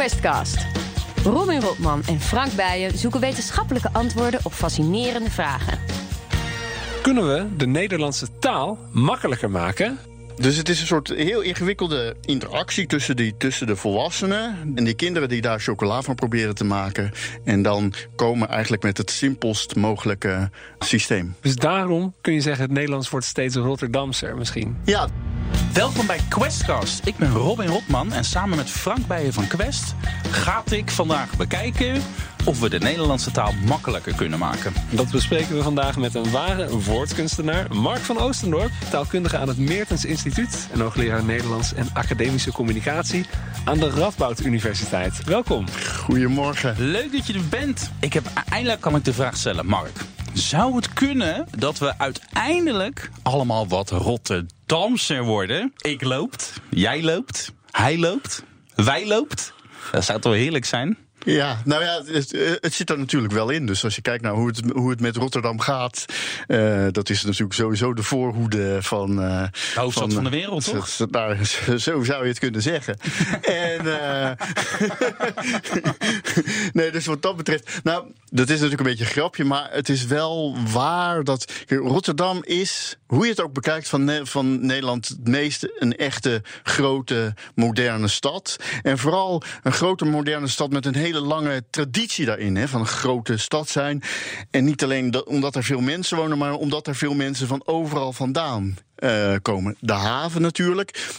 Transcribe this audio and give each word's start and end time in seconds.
Questcast. 0.00 0.66
Robin 1.24 1.60
Rotman 1.60 2.02
en 2.06 2.20
Frank 2.20 2.52
Bijen 2.52 2.98
zoeken 2.98 3.20
wetenschappelijke 3.20 3.88
antwoorden 3.92 4.40
op 4.42 4.52
fascinerende 4.52 5.30
vragen. 5.30 5.78
Kunnen 7.02 7.26
we 7.26 7.56
de 7.56 7.66
Nederlandse 7.66 8.26
taal 8.38 8.78
makkelijker 8.92 9.50
maken? 9.50 9.98
Dus 10.36 10.56
het 10.56 10.68
is 10.68 10.80
een 10.80 10.86
soort 10.86 11.08
heel 11.08 11.40
ingewikkelde 11.40 12.16
interactie 12.20 12.86
tussen, 12.86 13.16
die, 13.16 13.36
tussen 13.36 13.66
de 13.66 13.76
volwassenen 13.76 14.72
en 14.74 14.84
die 14.84 14.94
kinderen 14.94 15.28
die 15.28 15.40
daar 15.40 15.60
chocola 15.60 16.02
van 16.02 16.14
proberen 16.14 16.54
te 16.54 16.64
maken. 16.64 17.12
En 17.44 17.62
dan 17.62 17.92
komen 18.16 18.48
eigenlijk 18.48 18.82
met 18.82 18.98
het 18.98 19.10
simpelst 19.10 19.76
mogelijke 19.76 20.50
systeem. 20.78 21.34
Dus 21.40 21.56
daarom 21.56 22.14
kun 22.20 22.32
je 22.32 22.40
zeggen: 22.40 22.62
het 22.64 22.72
Nederlands 22.72 23.10
wordt 23.10 23.26
steeds 23.26 23.56
Rotterdamser 23.56 24.36
misschien. 24.36 24.76
Ja, 24.84 25.08
Welkom 25.72 26.06
bij 26.06 26.20
Questcast. 26.28 27.06
Ik 27.06 27.16
ben 27.16 27.30
Robin 27.30 27.66
Rotman 27.66 28.12
en 28.12 28.24
samen 28.24 28.56
met 28.56 28.70
Frank 28.70 29.06
Bijen 29.06 29.32
van 29.32 29.46
Quest 29.46 29.94
ga 30.30 30.62
ik 30.70 30.90
vandaag 30.90 31.36
bekijken 31.36 32.02
of 32.44 32.60
we 32.60 32.68
de 32.68 32.78
Nederlandse 32.78 33.30
taal 33.30 33.52
makkelijker 33.66 34.14
kunnen 34.14 34.38
maken. 34.38 34.72
Dat 34.90 35.10
bespreken 35.10 35.56
we 35.56 35.62
vandaag 35.62 35.96
met 35.96 36.14
een 36.14 36.30
ware 36.30 36.78
woordkunstenaar, 36.78 37.74
Mark 37.74 37.98
van 37.98 38.18
Oostendorp, 38.18 38.70
taalkundige 38.90 39.38
aan 39.38 39.48
het 39.48 39.58
Meertens 39.58 40.04
Instituut 40.04 40.68
en 40.72 40.80
hoogleraar 40.80 41.24
Nederlands 41.24 41.74
en 41.74 41.88
academische 41.92 42.52
communicatie 42.52 43.24
aan 43.64 43.78
de 43.78 43.90
Radboud 43.90 44.40
Universiteit. 44.40 45.24
Welkom. 45.24 45.66
goedemorgen. 45.96 46.74
Leuk 46.78 47.12
dat 47.12 47.26
je 47.26 47.32
er 47.32 47.48
bent. 47.48 47.90
Ik 48.00 48.12
heb 48.12 48.26
eindelijk 48.48 48.80
kan 48.80 48.96
ik 48.96 49.04
de 49.04 49.12
vraag 49.12 49.36
stellen, 49.36 49.66
Mark. 49.66 50.04
Zou 50.32 50.76
het 50.76 50.92
kunnen 50.92 51.46
dat 51.58 51.78
we 51.78 51.98
uiteindelijk 51.98 53.10
allemaal 53.22 53.68
wat 53.68 53.90
Rotterdamser 54.70 55.24
worden? 55.24 55.72
Ik 55.80 56.02
loopt, 56.02 56.52
jij 56.70 57.02
loopt, 57.02 57.52
hij 57.70 57.98
loopt, 57.98 58.44
wij 58.74 59.06
loopt. 59.06 59.52
Dat 59.92 60.04
zou 60.04 60.20
toch 60.20 60.32
heerlijk 60.34 60.64
zijn? 60.64 60.98
Ja, 61.24 61.62
nou 61.64 61.82
ja, 61.82 62.02
het, 62.06 62.58
het, 62.60 62.74
zit 62.74 62.90
er 62.90 62.98
natuurlijk 62.98 63.32
wel 63.32 63.50
in. 63.50 63.66
Dus 63.66 63.84
als 63.84 63.94
je 63.94 64.02
kijkt 64.02 64.22
naar 64.22 64.32
hoe 64.32 64.46
het, 64.46 64.60
hoe 64.72 64.90
het 64.90 65.00
met 65.00 65.16
Rotterdam 65.16 65.60
gaat, 65.60 66.04
uh, 66.48 66.86
dat 66.90 67.10
is 67.10 67.24
natuurlijk 67.24 67.52
sowieso 67.52 67.94
de 67.94 68.02
voorhoede 68.02 68.82
van. 68.82 69.10
Uh, 69.10 69.42
de 69.74 69.80
hoofdstad 69.80 69.92
van, 69.92 70.12
van, 70.12 70.24
de 70.24 70.30
wereld, 70.30 70.64
toch? 70.64 71.10
Nou, 71.10 71.36
zo 71.78 72.02
zou 72.02 72.22
je 72.22 72.28
het 72.28 72.38
kunnen 72.38 72.62
zeggen. 72.62 72.96
en. 73.42 73.84
Uh, 73.84 74.30
nee, 76.72 76.90
dus 76.90 77.06
wat 77.06 77.22
dat 77.22 77.36
betreft. 77.36 77.80
Nou, 77.82 78.04
dat 78.30 78.48
is 78.48 78.54
natuurlijk 78.54 78.80
een 78.80 78.86
beetje 78.86 79.04
een 79.04 79.10
grapje, 79.10 79.44
maar 79.44 79.68
het 79.70 79.88
is 79.88 80.04
wel 80.04 80.56
waar 80.72 81.24
dat. 81.24 81.52
Rotterdam 81.68 82.38
is, 82.44 82.98
hoe 83.06 83.24
je 83.24 83.30
het 83.30 83.40
ook 83.40 83.52
bekijkt, 83.52 83.88
van, 83.88 84.20
van 84.22 84.66
Nederland 84.66 85.08
het 85.08 85.28
meeste 85.28 85.76
een 85.78 85.96
echte 85.96 86.42
grote 86.62 87.34
moderne 87.54 88.08
stad. 88.08 88.56
En 88.82 88.98
vooral 88.98 89.42
een 89.62 89.72
grote 89.72 90.04
moderne 90.04 90.48
stad 90.48 90.70
met 90.70 90.86
een 90.86 90.94
hele 90.94 91.09
hele 91.12 91.26
lange 91.26 91.64
traditie 91.70 92.26
daarin, 92.26 92.56
hè, 92.56 92.68
van 92.68 92.80
een 92.80 92.86
grote 92.86 93.36
stad 93.36 93.68
zijn. 93.68 94.02
En 94.50 94.64
niet 94.64 94.82
alleen 94.82 95.10
dat, 95.10 95.24
omdat 95.24 95.54
er 95.54 95.64
veel 95.64 95.80
mensen 95.80 96.16
wonen, 96.16 96.38
maar 96.38 96.54
omdat 96.54 96.86
er 96.86 96.96
veel 96.96 97.14
mensen 97.14 97.46
van 97.46 97.62
overal 97.64 98.12
vandaan 98.12 98.76
uh, 98.98 99.34
komen. 99.42 99.76
De 99.80 99.92
haven 99.92 100.42
natuurlijk. 100.42 101.18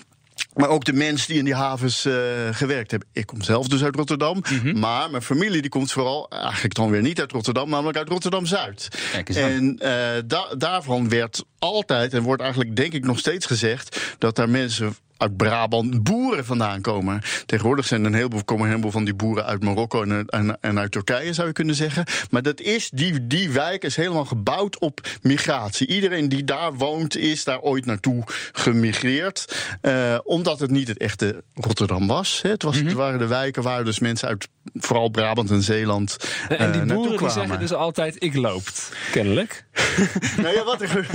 Maar 0.53 0.69
ook 0.69 0.85
de 0.85 0.93
mensen 0.93 1.27
die 1.27 1.37
in 1.37 1.45
die 1.45 1.55
havens 1.55 2.05
uh, 2.05 2.13
gewerkt 2.51 2.91
hebben. 2.91 3.09
Ik 3.13 3.25
kom 3.25 3.41
zelf 3.41 3.67
dus 3.67 3.83
uit 3.83 3.95
Rotterdam. 3.95 4.43
Mm 4.49 4.59
-hmm. 4.59 4.79
Maar 4.79 5.09
mijn 5.09 5.23
familie 5.23 5.61
die 5.61 5.69
komt 5.69 5.91
vooral 5.91 6.29
eigenlijk 6.29 6.73
dan 6.73 6.89
weer 6.89 7.01
niet 7.01 7.19
uit 7.19 7.31
Rotterdam, 7.31 7.69
namelijk 7.69 7.97
uit 7.97 8.09
Rotterdam 8.09 8.45
Zuid. 8.45 8.87
En 9.25 9.79
uh, 9.83 9.89
da 10.25 10.55
daarvan 10.57 11.09
werd 11.09 11.43
altijd, 11.59 12.13
en 12.13 12.21
wordt 12.21 12.41
eigenlijk 12.41 12.75
denk 12.75 12.93
ik 12.93 13.05
nog 13.05 13.19
steeds 13.19 13.45
gezegd, 13.45 14.15
dat 14.17 14.35
daar 14.35 14.49
mensen 14.49 14.95
uit 15.21 15.37
Brabant 15.37 16.03
boeren 16.03 16.45
vandaan 16.45 16.81
komen. 16.81 17.21
Tegenwoordig 17.45 17.87
zijn 17.87 18.03
een 18.03 18.13
heleboel, 18.13 18.43
komen 18.43 18.63
een 18.63 18.69
heleboel 18.69 18.91
van 18.91 19.03
die 19.03 19.13
boeren 19.13 19.45
uit 19.45 19.63
Marokko 19.63 20.03
en, 20.03 20.25
en, 20.25 20.57
en, 20.61 20.79
uit 20.79 20.91
Turkije, 20.91 21.33
zou 21.33 21.47
je 21.47 21.53
kunnen 21.53 21.75
zeggen. 21.75 22.05
Maar 22.29 22.41
dat 22.41 22.59
is, 22.59 22.89
die, 22.89 23.27
die 23.27 23.49
wijk 23.49 23.83
is 23.83 23.95
helemaal 23.95 24.25
gebouwd 24.25 24.79
op 24.79 25.07
migratie. 25.21 25.87
Iedereen 25.87 26.29
die 26.29 26.43
daar 26.43 26.73
woont, 26.73 27.17
is 27.17 27.43
daar 27.43 27.59
ooit 27.59 27.85
naartoe 27.85 28.23
gemigreerd. 28.51 29.55
Uh, 29.81 30.17
omdat 30.23 30.59
het 30.59 30.69
niet 30.69 30.87
het 30.87 30.97
echte 30.97 31.43
Rotterdam 31.53 32.07
was. 32.07 32.39
Hè. 32.41 32.49
Het, 32.49 32.63
was 32.63 32.75
Mhm. 32.75 32.85
het 32.85 32.95
waren 32.95 33.19
de 33.19 33.27
wijken 33.27 33.63
waar 33.63 33.83
dus 33.83 33.99
mensen 33.99 34.27
uit 34.27 34.47
vooral 34.73 35.09
Brabant 35.09 35.49
en 35.51 35.61
Zeeland. 35.61 36.17
En 36.49 36.71
die 36.71 36.81
uh, 36.81 36.87
boeren 36.87 37.17
die 37.17 37.29
zeggen 37.29 37.59
dus 37.59 37.73
altijd: 37.73 38.23
ik 38.23 38.35
loopt, 38.35 38.91
kennelijk. 39.11 39.65
nou 40.41 40.55
ja, 40.55 40.63
wat 40.63 40.81
er. 40.81 41.07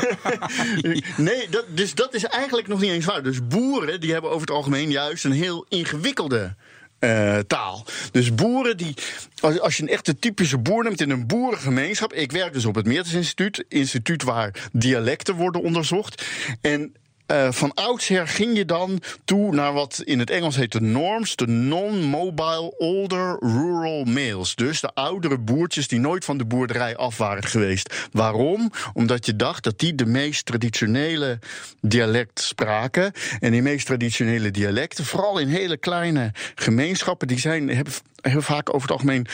nee, 1.16 1.48
dat, 1.50 1.64
dus 1.68 1.94
dat 1.94 2.14
is 2.14 2.24
eigenlijk 2.24 2.68
nog 2.68 2.80
niet 2.80 2.90
eens 2.90 3.04
waar. 3.04 3.21
Dus 3.22 3.46
boeren 3.46 4.00
die 4.00 4.12
hebben 4.12 4.30
over 4.30 4.46
het 4.46 4.56
algemeen 4.56 4.90
juist 4.90 5.24
een 5.24 5.32
heel 5.32 5.66
ingewikkelde. 5.68 6.54
Uh, 7.00 7.38
taal. 7.38 7.86
Dus 8.10 8.34
boeren 8.34 8.76
die. 8.76 8.94
Als, 9.40 9.60
als 9.60 9.76
je 9.76 9.82
een 9.82 9.88
echte 9.88 10.18
typische 10.18 10.58
boer 10.58 10.84
neemt 10.84 11.00
in 11.00 11.10
een 11.10 11.26
boerengemeenschap. 11.26 12.12
Ik 12.12 12.32
werk 12.32 12.52
dus 12.52 12.64
op 12.64 12.74
het 12.74 12.86
Meertens 12.86 13.14
Instituut. 13.14 13.64
Instituut 13.68 14.22
waar 14.22 14.68
dialecten 14.72 15.34
worden 15.34 15.62
onderzocht. 15.62 16.24
En 16.60 16.94
uh, 17.32 17.52
van 17.52 17.74
oudsher 17.74 18.28
ging 18.28 18.56
je 18.56 18.64
dan 18.64 19.02
toe 19.24 19.54
naar 19.54 19.72
wat 19.72 20.02
in 20.04 20.18
het 20.18 20.30
Engels 20.30 20.56
heet 20.56 20.72
de 20.72 20.80
norms, 20.80 21.36
de 21.36 21.46
non-mobile 21.46 22.74
older 22.78 23.36
rural 23.40 24.04
males. 24.04 24.54
Dus 24.54 24.80
de 24.80 24.94
oudere 24.94 25.38
boertjes 25.38 25.88
die 25.88 26.00
nooit 26.00 26.24
van 26.24 26.38
de 26.38 26.44
boerderij 26.44 26.96
af 26.96 27.18
waren 27.18 27.44
geweest. 27.44 28.08
Waarom? 28.12 28.70
Omdat 28.92 29.26
je 29.26 29.36
dacht 29.36 29.64
dat 29.64 29.78
die 29.78 29.94
de 29.94 30.06
meest 30.06 30.46
traditionele 30.46 31.38
dialect 31.80 32.40
spraken. 32.40 33.12
En 33.40 33.50
die 33.52 33.62
meest 33.62 33.86
traditionele 33.86 34.50
dialecten, 34.50 35.04
vooral 35.04 35.38
in 35.38 35.48
hele 35.48 35.76
kleine 35.76 36.32
gemeenschappen, 36.54 37.28
die 37.28 37.38
zijn, 37.38 37.68
hebben, 37.68 37.92
hebben 38.20 38.42
vaak 38.42 38.68
over 38.68 38.88
het 38.88 38.90
algemeen 38.90 39.26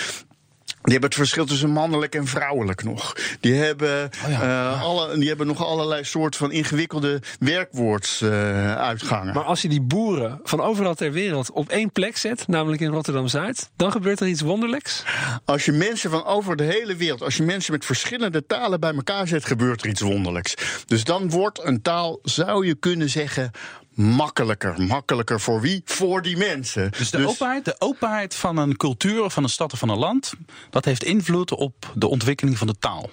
die 0.82 0.92
hebben 0.92 1.10
het 1.10 1.18
verschil 1.18 1.46
tussen 1.46 1.70
mannelijk 1.70 2.14
en 2.14 2.26
vrouwelijk 2.26 2.84
nog. 2.84 3.16
Die 3.40 3.54
hebben, 3.54 4.10
oh 4.24 4.30
ja, 4.30 4.40
uh, 4.40 4.46
ja. 4.46 4.70
alle, 4.70 5.18
die 5.18 5.28
hebben 5.28 5.46
nog 5.46 5.64
allerlei 5.64 6.04
soorten 6.04 6.40
van 6.40 6.52
ingewikkelde 6.52 7.20
werkwoordsuitgangen. 7.38 9.28
Uh, 9.28 9.34
maar 9.34 9.44
als 9.44 9.62
je 9.62 9.68
die 9.68 9.80
boeren 9.80 10.40
van 10.44 10.60
overal 10.60 10.94
ter 10.94 11.12
wereld 11.12 11.50
op 11.50 11.68
één 11.68 11.92
plek 11.92 12.16
zet, 12.16 12.48
namelijk 12.48 12.82
in 12.82 12.90
Rotterdam-Zuid, 12.90 13.70
dan 13.76 13.92
gebeurt 13.92 14.20
er 14.20 14.26
iets 14.26 14.40
wonderlijks? 14.40 15.02
Als 15.44 15.64
je 15.64 15.72
mensen 15.72 16.10
van 16.10 16.24
over 16.24 16.56
de 16.56 16.64
hele 16.64 16.96
wereld, 16.96 17.22
als 17.22 17.36
je 17.36 17.42
mensen 17.42 17.72
met 17.72 17.84
verschillende 17.84 18.46
talen 18.46 18.80
bij 18.80 18.94
elkaar 18.94 19.28
zet, 19.28 19.44
gebeurt 19.44 19.82
er 19.82 19.88
iets 19.88 20.00
wonderlijks. 20.00 20.54
Dus 20.86 21.04
dan 21.04 21.30
wordt 21.30 21.64
een 21.64 21.82
taal, 21.82 22.18
zou 22.22 22.66
je 22.66 22.74
kunnen 22.74 23.10
zeggen, 23.10 23.50
makkelijker. 23.98 24.82
Makkelijker 24.82 25.40
voor 25.40 25.60
wie? 25.60 25.82
Voor 25.84 26.22
die 26.22 26.36
mensen. 26.36 26.90
Dus 26.98 27.10
de, 27.10 27.16
dus 27.16 27.26
openheid, 27.26 27.64
de 27.64 27.76
openheid 27.78 28.34
van 28.34 28.56
een 28.56 28.76
cultuur 28.76 29.22
of 29.22 29.32
van 29.32 29.42
een 29.42 29.48
stad 29.48 29.72
of 29.72 29.78
van 29.78 29.88
een 29.88 29.98
land, 29.98 30.32
dat 30.70 30.84
heeft 30.84 31.04
invloed 31.04 31.50
op 31.50 31.92
de 31.94 32.08
ontwikkeling 32.08 32.58
van 32.58 32.66
de 32.66 32.78
taal. 32.78 33.10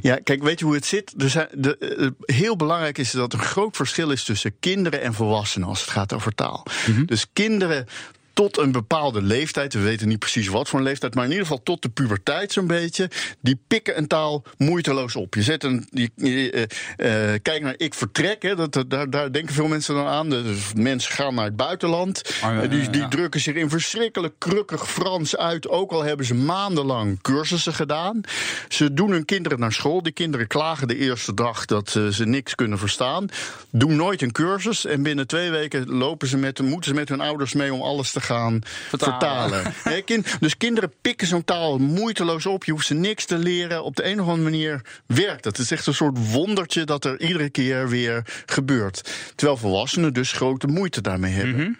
Ja, 0.00 0.18
kijk, 0.24 0.42
weet 0.42 0.58
je 0.58 0.64
hoe 0.64 0.74
het 0.74 0.86
zit? 0.86 1.14
Er 1.18 1.30
zijn, 1.30 1.48
de, 1.52 1.76
uh, 1.98 2.36
heel 2.36 2.56
belangrijk 2.56 2.98
is 2.98 3.10
dat 3.10 3.32
er 3.32 3.38
een 3.38 3.44
groot 3.44 3.76
verschil 3.76 4.10
is 4.10 4.24
tussen 4.24 4.58
kinderen 4.60 5.02
en 5.02 5.14
volwassenen 5.14 5.68
als 5.68 5.80
het 5.80 5.90
gaat 5.90 6.12
over 6.12 6.34
taal. 6.34 6.66
Mm 6.86 6.94
-hmm. 6.94 7.06
Dus 7.06 7.26
kinderen 7.32 7.86
tot 8.32 8.58
een 8.58 8.72
bepaalde 8.72 9.22
leeftijd, 9.22 9.74
we 9.74 9.80
weten 9.80 10.08
niet 10.08 10.18
precies 10.18 10.48
wat 10.48 10.68
voor 10.68 10.78
een 10.78 10.84
leeftijd, 10.84 11.14
maar 11.14 11.24
in 11.24 11.30
ieder 11.30 11.46
geval 11.46 11.62
tot 11.62 11.82
de 11.82 11.88
puberteit 11.88 12.52
zo'n 12.52 12.66
beetje, 12.66 13.10
die 13.40 13.60
pikken 13.66 13.98
een 13.98 14.06
taal 14.06 14.44
moeiteloos 14.56 15.16
op. 15.16 15.34
Je 15.34 15.42
zet 15.42 15.64
een, 15.64 15.88
je, 15.90 16.10
je, 16.14 16.68
uh, 16.96 17.32
uh, 17.32 17.38
kijk 17.42 17.62
naar 17.62 17.74
ik 17.76 17.94
vertrek, 17.94 18.42
hè, 18.42 18.56
dat, 18.56 18.84
daar, 18.88 19.10
daar 19.10 19.32
denken 19.32 19.54
veel 19.54 19.66
mensen 19.66 19.94
dan 19.94 20.06
aan. 20.06 20.30
Dus 20.30 20.72
mensen 20.74 21.12
gaan 21.12 21.34
naar 21.34 21.44
het 21.44 21.56
buitenland, 21.56 22.22
Oh, 22.44 22.54
uh, 22.54 22.70
die, 22.70 22.90
die 22.90 23.08
drukken 23.08 23.40
zich 23.40 23.54
in 23.54 23.70
verschrikkelijk 23.70 24.34
krukkig 24.38 24.90
Frans 24.90 25.36
uit, 25.36 25.68
ook 25.68 25.92
al 25.92 26.02
hebben 26.02 26.26
ze 26.26 26.34
maandenlang 26.34 27.20
cursussen 27.20 27.74
gedaan. 27.74 28.20
Ze 28.68 28.94
doen 28.94 29.10
hun 29.10 29.24
kinderen 29.24 29.58
naar 29.58 29.72
school, 29.72 30.02
die 30.02 30.12
kinderen 30.12 30.46
klagen 30.46 30.88
de 30.88 30.96
eerste 30.96 31.34
dag 31.34 31.64
dat 31.64 31.90
ze 31.90 32.22
niks 32.24 32.54
kunnen 32.54 32.78
verstaan, 32.78 33.28
doen 33.70 33.96
nooit 33.96 34.22
een 34.22 34.32
cursus 34.32 34.86
en 34.86 35.02
binnen 35.02 35.26
twee 35.26 35.50
weken 35.50 35.88
lopen 35.88 36.28
ze 36.28 36.36
met, 36.36 36.60
moeten 36.60 36.90
ze 36.90 36.96
met 36.96 37.08
hun 37.08 37.20
ouders 37.20 37.54
mee 37.54 37.72
om 37.74 37.82
alles 37.82 38.12
te 38.12 38.20
gaan 38.20 38.28
vertalen. 38.30 38.62
vertalen. 38.88 40.04
kind, 40.04 40.40
dus 40.40 40.56
kinderen 40.56 40.92
pikken 41.00 41.26
zo'n 41.26 41.44
taal 41.44 41.78
moeiteloos 41.78 42.46
op. 42.46 42.64
Je 42.64 42.72
hoeft 42.72 42.86
ze 42.86 42.94
niks 42.94 43.24
te 43.24 43.38
leren. 43.38 43.84
Op 43.84 43.96
de 43.96 44.04
een 44.04 44.20
of 44.20 44.26
andere 44.26 44.50
manier 44.50 44.80
werkt 45.06 45.42
dat. 45.42 45.56
Het 45.56 45.66
is 45.66 45.70
echt 45.70 45.86
een 45.86 45.94
soort 45.94 46.32
wondertje 46.32 46.84
dat 46.84 47.04
er 47.04 47.20
iedere 47.20 47.50
keer 47.50 47.88
weer 47.88 48.42
gebeurt. 48.46 49.10
Terwijl 49.34 49.58
volwassenen 49.58 50.12
dus 50.12 50.32
grote 50.32 50.66
moeite 50.66 51.00
daarmee 51.00 51.32
hebben. 51.32 51.54
Mm 51.54 51.60
-hmm. 51.60 51.76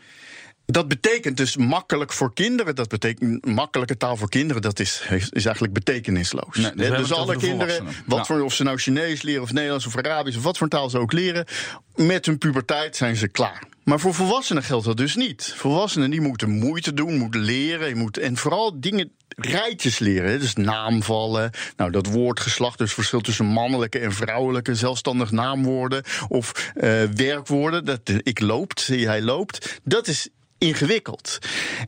Dat 0.70 0.88
betekent 0.88 1.36
dus 1.36 1.56
makkelijk 1.56 2.12
voor 2.12 2.34
kinderen. 2.34 2.74
Dat 2.74 2.88
betekent 2.88 3.46
makkelijke 3.46 3.96
taal 3.96 4.16
voor 4.16 4.28
kinderen. 4.28 4.62
Dat 4.62 4.78
is, 4.78 5.02
is 5.10 5.44
eigenlijk 5.44 5.72
betekenisloos. 5.74 6.56
Nee, 6.56 6.72
dus, 6.74 6.96
dus 6.96 7.12
alle 7.12 7.36
kinderen, 7.36 7.84
wat 8.06 8.18
ja. 8.18 8.24
voor, 8.24 8.40
of 8.40 8.54
ze 8.54 8.62
nou 8.62 8.78
Chinees 8.78 9.22
leren 9.22 9.42
of 9.42 9.52
Nederlands 9.52 9.86
of 9.86 9.96
Arabisch 9.96 10.36
of 10.36 10.42
wat 10.44 10.58
voor 10.58 10.68
taal 10.68 10.90
ze 10.90 10.98
ook 10.98 11.12
leren, 11.12 11.46
met 11.94 12.26
hun 12.26 12.38
puberteit 12.38 12.96
zijn 12.96 13.16
ze 13.16 13.28
klaar. 13.28 13.62
Maar 13.90 14.00
voor 14.00 14.14
volwassenen 14.14 14.62
geldt 14.62 14.84
dat 14.84 14.96
dus 14.96 15.16
niet. 15.16 15.54
Volwassenen 15.56 16.10
die 16.10 16.20
moeten 16.20 16.50
moeite 16.50 16.94
doen, 16.94 17.16
moeten 17.16 17.40
leren. 17.40 17.88
Je 17.88 17.94
moet, 17.94 18.18
en 18.18 18.36
vooral 18.36 18.80
dingen, 18.80 19.12
rijtjes 19.36 19.98
leren. 19.98 20.40
Dus 20.40 20.54
naamvallen. 20.54 21.50
Nou, 21.76 21.90
dat 21.90 22.06
woordgeslacht, 22.06 22.78
dus 22.78 22.92
verschil 22.94 23.20
tussen 23.20 23.46
mannelijke 23.46 23.98
en 23.98 24.12
vrouwelijke 24.12 24.74
zelfstandig 24.74 25.30
naamwoorden. 25.30 26.02
Of 26.28 26.72
uh, 26.74 27.02
werkwoorden. 27.14 27.84
Dat, 27.84 28.00
ik 28.22 28.40
loopt, 28.40 28.86
hij 28.86 29.22
loopt. 29.22 29.80
Dat 29.84 30.06
is 30.06 30.28
ingewikkeld. 30.58 31.38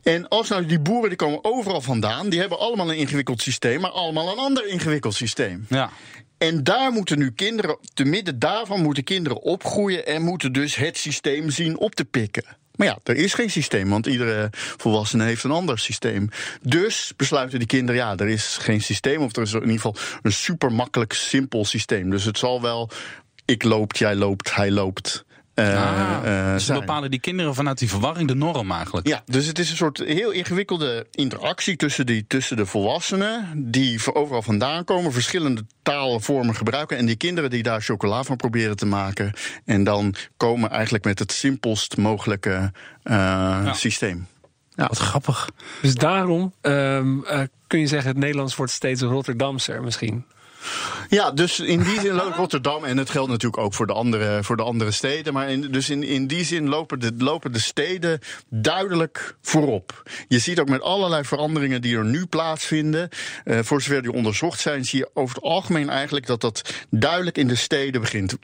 En 0.03 0.27
als 0.27 0.49
nou 0.49 0.65
die 0.65 0.79
boeren 0.79 1.09
die 1.09 1.17
komen 1.17 1.43
overal 1.43 1.81
vandaan, 1.81 2.29
die 2.29 2.39
hebben 2.39 2.59
allemaal 2.59 2.89
een 2.89 2.97
ingewikkeld 2.97 3.41
systeem, 3.41 3.81
maar 3.81 3.91
allemaal 3.91 4.31
een 4.31 4.37
ander 4.37 4.67
ingewikkeld 4.67 5.13
systeem. 5.13 5.65
Ja. 5.69 5.89
En 6.43 6.63
daar 6.63 6.91
moeten 6.91 7.19
nu 7.19 7.31
kinderen, 7.31 7.77
te 7.93 8.03
midden 8.03 8.39
daarvan 8.39 8.81
moeten 8.81 9.03
kinderen 9.03 9.41
opgroeien 9.41 10.05
en 10.05 10.21
moeten 10.21 10.53
dus 10.53 10.75
het 10.75 10.97
systeem 10.97 11.49
zien 11.49 11.77
op 11.77 11.95
te 11.95 12.05
pikken. 12.05 12.43
Maar 12.75 12.87
ja, 12.87 12.97
er 13.03 13.15
is 13.15 13.33
geen 13.33 13.49
systeem, 13.49 13.89
want 13.89 14.05
iedere 14.05 14.47
volwassene 14.51 15.23
heeft 15.23 15.43
een 15.43 15.51
ander 15.51 15.79
systeem. 15.79 16.29
Dus 16.61 17.13
besluiten 17.17 17.59
die 17.59 17.67
kinderen, 17.67 18.01
ja, 18.01 18.17
er 18.17 18.27
is 18.27 18.57
geen 18.61 18.81
systeem, 18.81 19.21
of 19.21 19.35
er 19.35 19.41
is 19.41 19.53
in 19.53 19.59
ieder 19.59 19.75
geval 19.75 19.95
een 20.21 20.31
super 20.31 20.71
makkelijk, 20.71 21.13
simpel 21.13 21.65
systeem. 21.65 22.09
Dus 22.09 22.23
het 22.23 22.37
zal 22.37 22.61
wel, 22.61 22.89
ik 23.45 23.63
loopt, 23.63 23.97
jij 23.97 24.15
loopt, 24.15 24.55
hij 24.55 24.71
loopt. 24.71 25.25
Uh, 25.55 26.23
ah, 26.23 26.53
dus 26.53 26.65
bepalen 26.65 27.11
die 27.11 27.19
kinderen 27.19 27.55
vanuit 27.55 27.77
die 27.77 27.89
verwarring 27.89 28.27
de 28.27 28.35
norm 28.35 28.71
eigenlijk. 28.71 29.07
Ja, 29.07 29.21
dus 29.25 29.45
het 29.45 29.59
is 29.59 29.69
een 29.69 29.75
soort 29.75 29.97
heel 29.97 30.31
ingewikkelde 30.31 31.07
interactie 31.11 31.75
tussen, 31.75 32.05
die, 32.05 32.25
tussen 32.27 32.57
de 32.57 32.65
volwassenen, 32.65 33.51
die 33.55 34.13
overal 34.13 34.41
vandaan 34.41 34.83
komen, 34.83 35.11
verschillende 35.11 35.65
taalvormen 35.81 36.55
gebruiken, 36.55 36.97
en 36.97 37.05
die 37.05 37.15
kinderen 37.15 37.49
die 37.49 37.63
daar 37.63 37.81
chocola 37.81 38.23
van 38.23 38.35
proberen 38.35 38.75
te 38.75 38.85
maken. 38.85 39.33
En 39.65 39.83
dan 39.83 40.15
komen 40.37 40.69
eigenlijk 40.69 41.03
met 41.03 41.19
het 41.19 41.31
simpelst 41.31 41.97
mogelijke 41.97 42.71
uh, 43.03 43.13
ja. 43.63 43.73
systeem. 43.73 44.27
Ja. 44.75 44.87
Wat 44.87 44.97
grappig. 44.97 45.49
Dus 45.81 45.95
daarom 45.95 46.53
um, 46.61 47.25
uh, 47.25 47.41
kun 47.67 47.79
je 47.79 47.87
zeggen, 47.87 48.09
het 48.09 48.19
Nederlands 48.19 48.55
wordt 48.55 48.71
steeds 48.71 49.01
Rotterdamser 49.01 49.83
misschien. 49.83 50.25
Ja, 51.09 51.31
dus 51.31 51.59
in 51.59 51.83
die 51.83 51.99
zin 51.99 52.13
loopt 52.13 52.35
Rotterdam, 52.35 52.83
en 52.83 52.97
het 52.97 53.09
geldt 53.09 53.29
natuurlijk 53.29 53.63
ook 53.63 53.73
voor 53.73 53.87
de 53.87 53.93
andere, 53.93 54.43
voor 54.43 54.57
de 54.57 54.63
andere 54.63 54.91
steden, 54.91 55.33
maar 55.33 55.49
in, 55.49 55.61
dus 55.71 55.89
in, 55.89 56.03
in 56.03 56.27
die 56.27 56.43
zin 56.43 56.69
lopen 56.69 56.99
de, 56.99 57.11
lopen 57.17 57.51
de 57.51 57.59
steden 57.59 58.19
duidelijk 58.49 59.35
voorop. 59.41 60.03
Je 60.27 60.39
ziet 60.39 60.59
ook 60.59 60.69
met 60.69 60.81
allerlei 60.81 61.23
veranderingen 61.23 61.81
die 61.81 61.97
er 61.97 62.05
nu 62.05 62.25
plaatsvinden, 62.25 63.09
uh, 63.45 63.59
voor 63.61 63.81
zover 63.81 64.01
die 64.01 64.13
onderzocht 64.13 64.59
zijn, 64.59 64.85
zie 64.85 64.99
je 64.99 65.09
over 65.13 65.35
het 65.35 65.43
algemeen 65.43 65.89
eigenlijk 65.89 66.25
dat 66.25 66.41
dat 66.41 66.73
duidelijk 66.89 67.37
in 67.37 67.47
de 67.47 67.55
steden 67.55 68.01
begint 68.01 68.37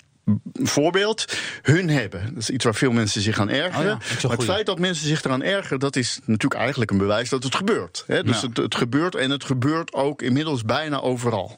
voorbeeld, 0.54 1.26
hun 1.62 1.90
hebben. 1.90 2.34
Dat 2.34 2.38
is 2.38 2.50
iets 2.50 2.64
waar 2.64 2.76
veel 2.76 2.92
mensen 2.92 3.22
zich 3.22 3.40
aan 3.40 3.50
ergeren. 3.50 3.96
Oh 3.96 4.02
ja, 4.02 4.28
maar 4.28 4.38
het 4.38 4.46
feit 4.46 4.66
dat 4.66 4.80
mensen 4.80 5.08
zich 5.08 5.24
eraan 5.24 5.44
ergeren, 5.44 5.80
dat 5.80 5.96
is 5.96 6.20
natuurlijk 6.26 6.62
eigenlijk 6.62 6.92
een 6.92 6.98
bewijs 6.98 7.30
dat 7.30 7.44
het 7.44 7.56
gebeurt. 7.56 8.04
Hè? 8.08 8.24
Dus 8.24 8.42
ja. 8.42 8.48
het, 8.48 8.58
het, 8.58 8.76
gebeurt 8.76 9.16
en 9.16 9.30
het 9.32 9.44
gebeurt 9.44 9.94
ook 9.94 10.22
inmiddels 10.22 10.64
bijna 10.64 11.00
overal. 11.00 11.58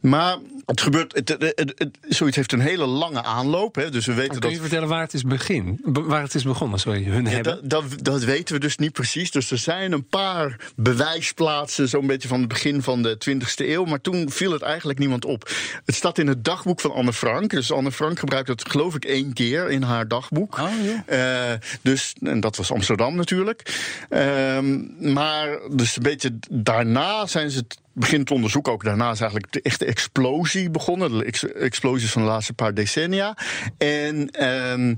Maar 0.00 0.36
het 0.66 0.80
gebeurt, 0.80 1.14
het, 1.14 1.28
het, 1.54 1.98
zoiets 2.08 2.36
heeft 2.36 2.52
een 2.52 2.60
hele 2.60 2.86
lange 2.86 3.22
aanloop. 3.22 3.74
Hè, 3.74 3.90
dus 3.90 4.06
we 4.06 4.14
weten 4.14 4.30
kun 4.30 4.40
dat, 4.40 4.50
je 4.50 4.60
vertellen 4.60 4.88
waar 4.88 5.00
het 5.00 5.14
is, 5.14 5.22
begin, 5.22 5.80
waar 5.82 6.22
het 6.22 6.34
is 6.34 6.42
begonnen? 6.42 6.78
Sorry, 6.78 7.04
hun 7.04 7.24
ja, 7.24 7.30
hebben. 7.30 7.68
Dat, 7.68 7.90
dat, 7.90 8.04
dat, 8.04 8.24
weten 8.24 8.54
we 8.54 8.60
dus 8.60 8.76
niet 8.76 8.92
precies. 8.92 9.30
Dus 9.30 9.50
er 9.50 9.58
zijn 9.58 9.92
een 9.92 10.06
paar 10.06 10.60
bewijsplaatsen, 10.76 11.88
zo'n 11.88 12.06
beetje 12.06 12.28
van 12.28 12.38
het 12.38 12.48
begin 12.48 12.82
van 12.82 13.02
de 13.02 13.18
20e 13.30 13.66
eeuw. 13.66 13.84
Maar 13.84 14.00
toen 14.00 14.30
viel 14.30 14.52
het 14.52 14.62
eigenlijk 14.62 14.98
niemand 14.98 15.24
op. 15.24 15.50
Het 15.84 15.94
staat 15.94 16.18
in 16.18 16.26
het 16.26 16.44
dagboek 16.44 16.80
van 16.80 16.92
Anne 16.92 17.12
Frank. 17.12 17.50
Dus 17.50 17.72
Anne 17.72 17.92
Frank 17.92 18.18
gebruikt 18.18 18.48
het, 18.48 18.68
geloof 18.70 18.94
ik, 18.94 19.04
één 19.04 19.32
keer 19.32 19.70
in 19.70 19.82
haar 19.82 20.08
dagboek. 20.08 20.58
Oh, 20.58 20.70
ja. 21.08 21.52
uh, 21.52 21.58
dus, 21.82 22.14
en 22.20 22.40
dat 22.40 22.56
was 22.56 22.72
Amsterdam 22.72 23.14
natuurlijk. 23.14 23.74
Uh, 24.10 24.58
maar 24.98 25.58
dus 25.70 25.96
een 25.96 26.02
beetje 26.02 26.38
daarna 26.50 27.26
zijn 27.26 27.50
ze 27.50 27.64
begint 27.98 28.26
te 28.26 28.34
onderzoeken. 28.34 28.72
Ook 28.72 28.84
daarna 28.84 29.10
is 29.10 29.20
eigenlijk 29.20 29.52
de 29.52 29.62
echte 29.62 29.84
explosie 29.84 30.70
begonnen. 30.70 31.18
De 31.18 31.24
ex 31.24 31.52
explosies 31.52 32.12
van 32.12 32.22
de 32.22 32.28
laatste 32.28 32.52
paar 32.52 32.74
decennia. 32.74 33.36
En. 33.78 34.44
Um, 34.44 34.96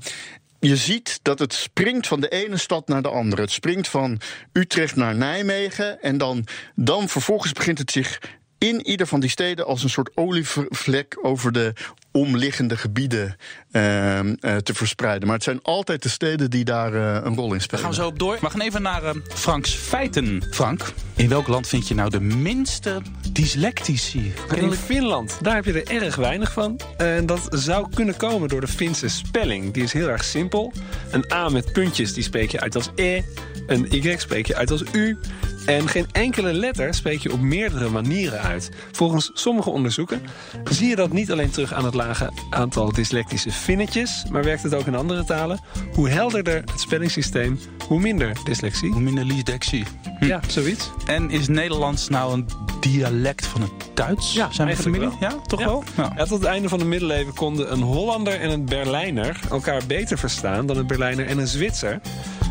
je 0.60 0.76
ziet 0.76 1.18
dat 1.22 1.38
het 1.38 1.52
springt 1.52 2.06
van 2.06 2.20
de 2.20 2.28
ene 2.28 2.56
stad 2.56 2.88
naar 2.88 3.02
de 3.02 3.08
andere. 3.08 3.42
Het 3.42 3.50
springt 3.50 3.88
van 3.88 4.20
Utrecht 4.52 4.96
naar 4.96 5.14
Nijmegen. 5.14 6.02
En 6.02 6.18
dan, 6.18 6.46
dan 6.74 7.08
vervolgens 7.08 7.52
begint 7.52 7.78
het 7.78 7.90
zich 7.90 8.20
in 8.58 8.86
ieder 8.86 9.06
van 9.06 9.20
die 9.20 9.30
steden 9.30 9.66
als 9.66 9.82
een 9.82 9.90
soort 9.90 10.10
olievlek 10.14 11.18
over 11.22 11.52
de 11.52 11.72
omliggende 12.12 12.76
gebieden 12.76 13.36
uh, 13.72 14.18
uh, 14.22 14.56
te 14.56 14.74
verspreiden. 14.74 15.26
Maar 15.26 15.36
het 15.36 15.44
zijn 15.44 15.62
altijd 15.62 16.02
de 16.02 16.08
steden 16.08 16.50
die 16.50 16.64
daar 16.64 16.94
uh, 16.94 17.00
een 17.00 17.34
rol 17.34 17.52
in 17.52 17.60
spelen. 17.60 17.68
Daar 17.68 17.78
gaan 17.78 17.90
we 17.90 17.94
zo 17.94 18.06
op 18.06 18.18
door. 18.18 18.38
We 18.40 18.50
gaan 18.50 18.60
even 18.60 18.82
naar 18.82 19.02
Franks 19.28 19.74
feiten. 19.74 20.42
Frank, 20.50 20.92
in 21.16 21.28
welk 21.28 21.46
land 21.46 21.68
vind 21.68 21.88
je 21.88 21.94
nou 21.94 22.10
de 22.10 22.20
minste 22.20 23.02
dyslectici? 23.32 24.32
In 24.54 24.72
Finland. 24.72 25.38
Daar 25.42 25.54
heb 25.54 25.64
je 25.64 25.82
er 25.82 26.02
erg 26.02 26.16
weinig 26.16 26.52
van. 26.52 26.80
En 26.96 27.26
dat 27.26 27.46
zou 27.50 27.88
kunnen 27.94 28.16
komen 28.16 28.48
door 28.48 28.60
de 28.60 28.68
Finse 28.68 29.08
spelling. 29.08 29.72
Die 29.72 29.82
is 29.82 29.92
heel 29.92 30.08
erg 30.08 30.24
simpel. 30.24 30.72
Een 31.10 31.32
A 31.32 31.48
met 31.48 31.72
puntjes, 31.72 32.12
die 32.12 32.22
spreek 32.22 32.50
je 32.50 32.60
uit 32.60 32.74
als 32.74 32.88
E. 32.94 33.22
Een 33.66 33.86
Y 33.90 34.16
spreek 34.18 34.46
je 34.46 34.56
uit 34.56 34.70
als 34.70 34.82
U. 34.92 35.18
En 35.68 35.88
geen 35.88 36.06
enkele 36.12 36.52
letter 36.52 36.94
spreek 36.94 37.22
je 37.22 37.32
op 37.32 37.40
meerdere 37.40 37.88
manieren 37.88 38.40
uit. 38.40 38.70
Volgens 38.92 39.30
sommige 39.34 39.70
onderzoeken 39.70 40.22
zie 40.64 40.88
je 40.88 40.96
dat 40.96 41.12
niet 41.12 41.32
alleen 41.32 41.50
terug 41.50 41.72
aan 41.72 41.84
het 41.84 41.94
lage 41.94 42.30
aantal 42.50 42.92
dyslectische 42.92 43.52
Finnetjes, 43.52 44.24
maar 44.30 44.44
werkt 44.44 44.62
het 44.62 44.74
ook 44.74 44.86
in 44.86 44.94
andere 44.94 45.24
talen. 45.24 45.60
Hoe 45.94 46.08
helderder 46.08 46.54
het 46.54 46.80
spellingssysteem, 46.80 47.58
hoe 47.86 48.00
minder 48.00 48.36
dyslexie. 48.44 48.92
Hoe 48.92 49.00
minder 49.00 49.28
dyslexie. 49.28 49.84
Hm. 50.18 50.24
Ja, 50.24 50.40
zoiets. 50.46 50.90
En 51.06 51.30
is 51.30 51.48
Nederlands 51.48 52.08
nou 52.08 52.32
een 52.32 52.46
dialect 52.80 53.46
van 53.46 53.60
het 53.60 53.70
Duits? 53.94 54.32
Ja, 54.32 54.50
zijn 54.50 54.68
we 54.68 54.76
familie? 54.76 55.10
Ja, 55.20 55.34
toch 55.46 55.60
ja. 55.60 55.66
wel? 55.66 55.84
Ja. 55.96 56.12
ja. 56.16 56.24
tot 56.24 56.38
het 56.38 56.48
einde 56.48 56.68
van 56.68 56.78
de 56.78 56.84
middeleeuwen 56.84 57.34
konden 57.34 57.72
een 57.72 57.82
Hollander 57.82 58.40
en 58.40 58.50
een 58.50 58.64
Berlijner 58.64 59.40
elkaar 59.50 59.82
beter 59.86 60.18
verstaan 60.18 60.66
dan 60.66 60.76
een 60.76 60.86
Berlijner 60.86 61.26
en 61.26 61.38
een 61.38 61.46
Zwitser. 61.46 62.00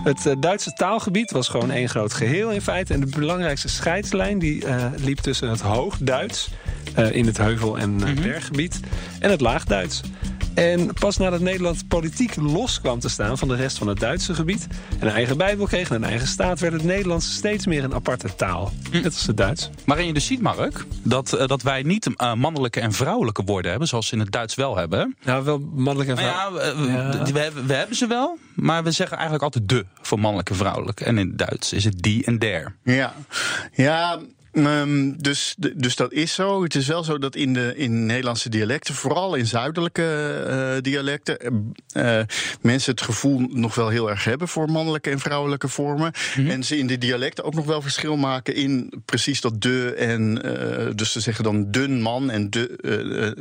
Het 0.04 0.26
uh, 0.26 0.34
Duitse 0.40 0.74
taalgebied 0.74 1.32
was 1.32 1.48
gewoon 1.48 1.72
één 1.72 1.90
groot 1.90 2.14
geheel 2.14 2.52
in 2.52 2.62
feite. 2.62 2.94
En 2.94 3.00
de 3.00 3.07
belangrijkste 3.10 3.68
scheidslijn 3.68 4.40
die, 4.40 4.66
uh, 4.66 4.86
liep 4.96 5.20
tussen 5.20 5.50
het 5.50 5.62
Hoogduits 5.62 6.50
uh, 7.00 7.12
in 7.12 7.26
het 7.26 7.38
heuvel- 7.38 7.78
en 7.78 7.90
mm 7.90 8.02
-hmm. 8.02 8.22
berggebied 8.22 8.80
en 9.20 9.30
het 9.30 9.42
Laagduits. 9.42 10.02
En 10.58 10.94
pas 10.94 11.18
nadat 11.18 11.40
Nederland 11.40 11.88
politiek 11.88 12.36
los 12.36 12.82
kwam 12.82 13.00
te 13.00 13.10
staan 13.10 13.38
van 13.38 13.48
de 13.48 13.56
rest 13.56 13.78
van 13.78 13.88
het 13.88 14.00
Duitse 14.00 14.34
gebied... 14.34 14.68
en 15.00 15.08
een 15.08 15.14
eigen 15.14 15.38
bijbel 15.38 15.66
kreeg 15.66 15.90
en 15.90 15.96
een 15.96 16.04
eigen 16.04 16.28
staat... 16.28 16.60
werd 16.60 16.74
het 16.74 16.84
Nederlands 16.84 17.34
steeds 17.34 17.66
meer 17.66 17.84
een 17.84 17.94
aparte 17.94 18.36
taal. 18.36 18.72
Net 18.92 19.06
als 19.06 19.28
het 19.28 19.38
Duits. 19.38 19.70
Maar 19.86 20.04
je 20.04 20.14
dus 20.14 20.26
ziet, 20.26 20.42
Mark, 20.42 20.86
dat, 21.04 21.34
uh, 21.34 21.48
dat 21.48 21.62
wij 21.62 21.82
niet 21.84 22.10
uh, 22.18 22.34
mannelijke 22.34 22.80
en 22.80 22.92
vrouwelijke 22.92 23.44
woorden 23.44 23.70
hebben... 23.70 23.88
zoals 23.88 24.08
ze 24.08 24.14
in 24.14 24.20
het 24.20 24.32
Duits 24.32 24.56
wel 24.56 24.78
hebben. 24.78 25.16
Nou, 25.24 25.44
wel 25.44 25.60
mannelijk 25.76 26.10
en 26.10 26.18
vrouwelijk. 26.18 26.76
Nou 26.76 26.88
ja, 26.88 27.12
we, 27.12 27.18
ja. 27.18 27.32
we, 27.34 27.40
hebben, 27.40 27.68
we 27.68 27.74
hebben 27.74 27.96
ze 27.96 28.08
wel, 28.08 28.38
maar 28.54 28.84
we 28.84 28.92
zeggen 28.92 29.18
eigenlijk 29.18 29.44
altijd 29.44 29.70
de 29.70 29.86
voor 30.02 30.20
mannelijk 30.20 30.50
en 30.50 30.56
vrouwelijk. 30.56 31.02
En 31.02 31.18
in 31.18 31.28
het 31.28 31.38
Duits 31.38 31.74
is 31.74 31.84
het 31.84 32.02
die 32.02 32.26
en 32.26 32.40
der. 32.40 32.76
Ja, 32.84 33.14
ja 33.74 34.20
Um, 34.58 35.22
dus, 35.22 35.56
dus 35.76 35.96
dat 35.96 36.12
is 36.12 36.34
zo. 36.34 36.64
Het 36.64 36.76
is 36.76 36.88
wel 36.88 37.04
zo 37.04 37.18
dat 37.18 37.36
in 37.36 37.54
de 37.54 37.74
in 37.76 38.06
Nederlandse 38.06 38.50
dialecten, 38.50 38.94
vooral 38.94 39.36
in 39.36 39.46
zuidelijke 39.46 40.46
uh, 40.50 40.82
dialecten, 40.82 41.38
uh, 41.94 42.20
mensen 42.62 42.92
het 42.92 43.02
gevoel 43.02 43.40
nog 43.40 43.76
wel 43.76 43.90
heel 43.90 44.10
erg 44.10 44.24
hebben 44.24 44.48
voor 44.48 44.72
mannelijke 44.72 45.10
en 45.10 45.20
vrouwelijke 45.20 45.68
vormen. 45.68 46.14
Mm 46.36 46.44
-hmm. 46.44 46.52
En 46.52 46.64
ze 46.64 46.78
in 46.78 46.88
de 46.88 46.98
dialecten 46.98 47.44
ook 47.44 47.54
nog 47.54 47.66
wel 47.66 47.82
verschil 47.82 48.18
maken 48.18 48.56
in 48.56 49.04
precies 49.06 49.42
dat 49.42 49.62
de 49.62 49.94
en 49.94 50.42
uh, 50.46 50.92
dus 50.96 51.12
ze 51.12 51.20
zeggen 51.20 51.44
dan 51.44 51.72
dun 51.72 52.02
man 52.02 52.30
en 52.30 52.50
de, 52.50 52.76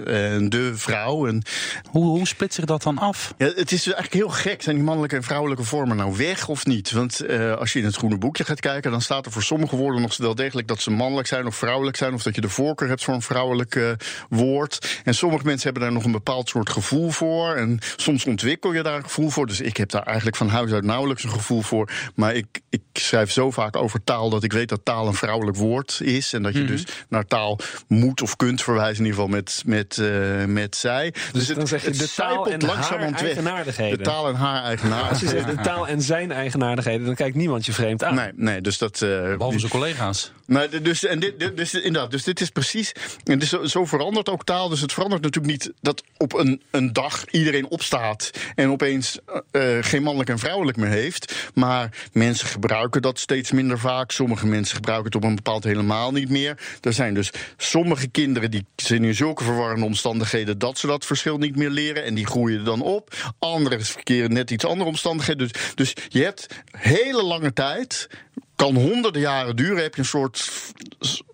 en 0.06 0.48
de 0.48 0.72
vrouw. 0.74 1.26
En, 1.26 1.42
hoe, 1.90 2.04
hoe 2.04 2.26
split 2.26 2.54
zich 2.54 2.64
dat 2.64 2.82
dan 2.82 2.98
af? 2.98 3.34
Ja, 3.38 3.46
het 3.46 3.72
is 3.72 3.84
eigenlijk 3.84 4.14
heel 4.14 4.28
gek. 4.28 4.62
Zijn 4.62 4.76
die 4.76 4.84
mannelijke 4.84 5.16
en 5.16 5.22
vrouwelijke 5.22 5.64
vormen 5.64 5.96
nou 5.96 6.16
weg 6.16 6.48
of 6.48 6.66
niet? 6.66 6.90
Want 6.90 7.28
als 7.58 7.72
je 7.72 7.78
in 7.78 7.84
het 7.84 7.96
groene 7.96 8.18
boekje 8.18 8.44
gaat 8.44 8.60
kijken, 8.60 8.90
dan 8.90 9.00
staat 9.02 9.26
er 9.26 9.32
voor 9.32 9.42
sommige 9.42 9.76
woorden 9.76 10.00
nog 10.00 10.16
wel 10.16 10.34
degelijk 10.34 10.68
dat 10.68 10.80
ze 10.80 10.90
mannelijk 11.06 11.34
zijn 11.34 11.46
of 11.46 11.56
vrouwelijk 11.56 11.96
zijn, 11.96 12.14
of 12.14 12.22
dat 12.22 12.34
je 12.34 12.40
de 12.40 12.48
voorkeur 12.48 12.88
hebt 12.88 13.04
voor 13.04 13.14
een 13.14 13.22
vrouwelijk 13.22 13.74
uh, 13.74 13.90
woord. 14.28 15.00
En 15.04 15.14
sommige 15.14 15.44
mensen 15.44 15.64
hebben 15.64 15.82
daar 15.82 15.92
nog 15.92 16.04
een 16.04 16.12
bepaald 16.12 16.48
soort 16.48 16.70
gevoel 16.70 17.10
voor. 17.10 17.54
En 17.54 17.78
soms 17.96 18.24
ontwikkel 18.24 18.72
je 18.72 18.82
daar 18.82 18.96
een 18.96 19.02
gevoel 19.02 19.30
voor. 19.30 19.46
Dus 19.46 19.60
ik 19.60 19.76
heb 19.76 19.90
daar 19.90 20.02
eigenlijk 20.02 20.36
van 20.36 20.48
huis 20.48 20.72
uit 20.72 20.84
nauwelijks 20.84 21.24
een 21.24 21.30
gevoel 21.30 21.62
voor. 21.62 21.90
Maar 22.14 22.34
ik, 22.34 22.46
ik 22.70 22.82
schrijf 22.92 23.30
zo 23.30 23.50
vaak 23.50 23.76
over 23.76 24.04
taal 24.04 24.30
dat 24.30 24.42
ik 24.42 24.52
weet 24.52 24.68
dat 24.68 24.80
taal 24.84 25.06
een 25.06 25.14
vrouwelijk 25.14 25.56
woord 25.56 26.00
is. 26.02 26.32
En 26.32 26.42
dat 26.42 26.52
je 26.52 26.60
mm 26.60 26.66
-hmm. 26.66 26.76
dus 26.76 26.86
naar 27.08 27.26
taal 27.26 27.58
moet 27.88 28.22
of 28.22 28.36
kunt 28.36 28.62
verwijzen, 28.62 29.04
in 29.04 29.10
ieder 29.10 29.20
geval 29.20 29.36
met, 29.36 29.62
met, 29.66 29.96
uh, 29.96 30.44
met 30.44 30.76
zij. 30.76 31.10
Dus, 31.10 31.32
dus 31.32 31.48
het, 31.48 31.56
dan 31.56 31.66
zeg 31.66 31.82
je 31.82 31.88
het 31.88 31.98
de 31.98 32.12
taal 32.14 32.50
en 32.50 32.60
langzaam 32.60 33.00
haar 33.00 33.12
eigenaardigheden. 33.12 33.98
De 33.98 34.04
taal 34.04 34.28
en 34.28 34.34
haar 34.34 34.62
eigenaardigheden. 34.62 35.08
Als 35.08 35.20
je 35.20 35.28
zegt 35.28 35.56
de 35.56 35.62
taal 35.62 35.88
en 35.88 36.02
zijn 36.02 36.32
eigenaardigheden, 36.32 37.06
dan 37.06 37.14
kijkt 37.14 37.36
niemand 37.36 37.66
je 37.66 37.72
vreemd 37.72 38.04
aan. 38.04 38.14
Nee, 38.14 38.30
nee 38.34 38.60
dus 38.60 38.78
dat. 38.78 39.00
Uh, 39.00 39.36
Behalve 39.36 39.58
zijn 39.58 39.70
collega's. 39.70 40.32
Maar 40.46 40.82
dus 40.82 40.95
dus, 41.00 41.10
en 41.10 41.20
dit, 41.20 41.38
dit- 41.38 41.56
dus, 41.56 41.74
inderdaad, 41.74 42.10
dus 42.10 42.24
dit 42.24 42.40
is 42.40 42.50
precies. 42.50 42.92
En 43.24 43.38
dus 43.38 43.50
zo, 43.50 43.84
verandert 43.84 44.28
ook 44.28 44.44
taal. 44.44 44.68
Dus 44.68 44.80
het 44.80 44.92
verandert 44.92 45.22
natuurlijk 45.22 45.52
niet 45.52 45.72
dat 45.80 46.02
op 46.16 46.32
een, 46.34 46.62
een 46.70 46.92
dag 46.92 47.24
iedereen 47.30 47.68
opstaat. 47.68 48.30
en 48.54 48.70
opeens 48.70 49.18
eh, 49.50 49.78
eh, 49.78 49.84
geen 49.84 50.02
mannelijk 50.02 50.30
en 50.30 50.38
vrouwelijk 50.38 50.76
meer 50.76 50.90
heeft. 50.90 51.50
Maar 51.54 52.08
mensen 52.12 52.46
gebruiken 52.48 53.02
dat 53.02 53.18
steeds 53.18 53.52
minder 53.52 53.78
vaak. 53.78 54.10
Sommige 54.10 54.46
mensen 54.46 54.74
gebruiken 54.74 55.06
het 55.06 55.14
op 55.14 55.24
een 55.24 55.34
bepaald 55.34 55.64
helemaal 55.64 56.12
niet 56.12 56.28
meer. 56.30 56.58
Er 56.80 56.92
zijn 56.92 57.14
dus 57.14 57.30
sommige 57.56 58.08
kinderen 58.08 58.50
die 58.50 58.64
zijn 58.76 59.04
in 59.04 59.14
zulke 59.14 59.44
verwarrende 59.44 59.84
omstandigheden. 59.84 60.58
dat 60.58 60.78
ze 60.78 60.86
dat 60.86 61.06
verschil 61.06 61.38
niet 61.38 61.56
meer 61.56 61.70
leren. 61.70 62.04
En 62.04 62.14
die 62.14 62.26
groeien 62.26 62.64
dan 62.64 62.82
op. 62.82 63.14
Anderen 63.38 63.84
verkeren 63.84 64.32
net 64.32 64.50
iets 64.50 64.64
andere 64.64 64.88
omstandigheden. 64.88 65.48
Dus, 65.48 65.74
dus 65.74 65.92
je 66.08 66.22
hebt 66.22 66.46
hele 66.70 67.22
lange 67.22 67.52
tijd 67.52 68.08
kan 68.56 68.74
honderden 68.74 69.20
jaren 69.20 69.56
duren. 69.56 69.82
Heb 69.82 69.94
je 69.94 70.00
een 70.00 70.06
soort 70.06 70.50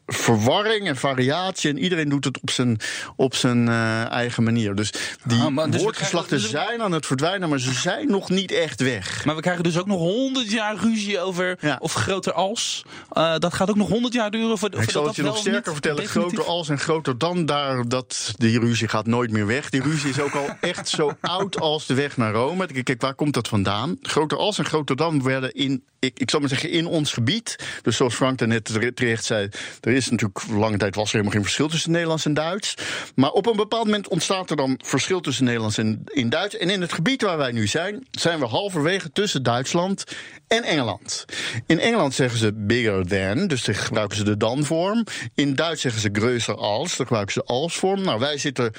verwarring 0.07 0.87
en 0.88 0.97
variatie. 0.97 1.71
En 1.71 1.79
iedereen 1.79 2.09
doet 2.09 2.25
het 2.25 2.41
op 2.41 2.50
zijn, 2.50 2.81
op 3.17 3.35
zijn 3.35 3.69
eh, 3.69 4.11
eigen 4.11 4.43
manier. 4.43 4.75
Dus 4.75 4.93
die 5.25 5.41
Ah, 5.41 5.71
dus 5.71 5.83
woordgeslachten 5.83 6.41
dus 6.41 6.50
zijn 6.50 6.83
aan 6.83 6.93
het 6.93 7.07
verdwijnen, 7.07 7.49
maar 7.49 7.61
ze 7.61 7.73
zijn 7.73 8.09
nog 8.11 8.31
niet 8.31 8.52
echt 8.52 8.81
weg. 8.81 9.25
Maar 9.25 9.35
we 9.35 9.41
krijgen 9.41 9.62
dus 9.62 9.79
ook 9.79 9.87
nog 9.87 9.99
100 9.99 10.50
jaar 10.50 10.76
ruzie 10.76 11.21
over 11.21 11.57
Ja. 11.61 11.76
of 11.81 11.93
groter 11.93 12.33
als. 12.33 12.83
Eh, 13.11 13.38
dat 13.38 13.55
gaat 13.55 13.71
ook 13.71 13.76
nog 13.76 13.88
100 13.88 14.14
jaar 14.14 14.31
duren. 14.31 14.59
Voor, 14.59 14.71
Ik 14.81 14.91
zal 14.91 15.07
het 15.07 15.17
je 15.17 15.23
nog 15.23 15.37
sterker 15.37 15.73
vertellen. 15.73 16.07
Groter 16.07 16.45
als 16.45 16.69
en 16.69 16.79
groter 16.79 17.19
dan, 17.19 17.47
daar, 17.47 17.88
dat, 17.88 18.35
die 18.37 18.59
ruzie 18.61 18.88
gaat 18.88 19.07
nooit 19.07 19.31
meer 19.31 19.47
weg. 19.47 19.71
Die 19.71 19.83
ruzie 19.83 20.11
is 20.11 20.21
ook 20.21 20.35
al 20.35 20.47
echt 20.61 20.88
zo 20.88 21.12
oud 21.21 21.61
als 21.61 21.87
de 21.87 21.95
weg 21.95 22.17
naar 22.17 22.33
Rome. 22.33 22.83
Kijk, 22.83 23.00
waar 23.00 23.14
komt 23.14 23.35
dat 23.35 23.49
vandaan? 23.49 23.97
Groter 24.02 24.38
als 24.38 24.59
en 24.59 24.64
groter 24.64 24.97
dan 24.97 25.23
werden 25.23 25.52
in, 25.52 25.85
ik, 26.04 26.18
ik 26.18 26.30
zal 26.30 26.40
maar 26.40 26.49
zeggen, 26.49 26.71
in 26.71 26.87
ons 26.87 27.12
gebied. 27.12 27.56
Dus 27.82 27.97
zoals 27.97 28.14
Frank 28.14 28.38
daarnet 28.38 28.94
terecht 28.94 29.25
zei, 29.25 29.49
er 29.80 29.92
is 29.92 30.11
natuurlijk 30.11 30.42
lange 30.50 30.76
tijd 30.76 30.94
was 30.94 31.04
er 31.04 31.11
helemaal 31.11 31.32
geen 31.32 31.42
verschil 31.42 31.68
tussen 31.68 31.90
Nederlands 31.90 32.25
en 32.25 32.35
Duits. 32.35 32.75
Maar 33.14 33.30
op 33.30 33.47
een 33.47 33.56
bepaald 33.56 33.85
moment 33.85 34.09
ontstaat 34.09 34.50
er 34.50 34.56
dan 34.56 34.80
verschil 34.85 35.21
tussen 35.21 35.44
Nederlands 35.44 35.78
en 35.78 36.02
in 36.04 36.28
Duits. 36.28 36.56
En 36.56 36.71
in 36.71 36.80
het 36.80 36.92
gebied 36.92 37.23
waar 37.23 37.37
wij 37.37 37.52
nu 37.52 37.66
zijn, 37.66 38.06
zijn 38.11 38.38
we 38.38 38.47
halverwege 38.47 39.12
tussen 39.12 39.42
Duitsland 39.42 40.04
en 40.49 40.62
Engeland. 40.62 41.25
In 41.66 41.80
Engeland 41.80 42.14
zeggen 42.14 42.38
ze 42.38 42.52
bigger 42.54 43.06
than, 43.06 43.47
dus 43.47 43.64
dan 43.64 43.75
gebruiken 43.75 44.16
ze 44.16 44.25
de 44.25 44.37
dan-vorm. 44.37 45.06
In 45.35 45.54
Duits 45.54 45.80
zeggen 45.80 46.00
ze 46.00 46.11
größer 46.12 46.59
als, 46.59 46.97
dan 46.97 47.06
gebruiken 47.06 47.35
ze 47.35 47.44
als-vorm. 47.44 48.02
Nou, 48.02 48.18
wij 48.18 48.38
zitten 48.38 48.73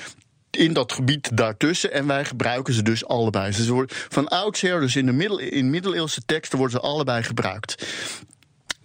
in 0.57 0.73
dat 0.73 0.91
gebied 0.91 1.37
daartussen 1.37 1.91
en 1.91 2.07
wij 2.07 2.25
gebruiken 2.25 2.73
ze 2.73 2.81
dus 2.81 3.05
allebei. 3.05 3.51
Ze 3.51 3.73
worden 3.73 3.95
van 4.09 4.27
oudsher, 4.27 4.79
dus 4.79 4.95
in 4.95 5.05
de 5.05 5.49
in 5.49 5.69
middeleeuwse 5.69 6.25
teksten, 6.25 6.57
worden 6.57 6.79
ze 6.79 6.87
allebei 6.87 7.23
gebruikt. 7.23 7.87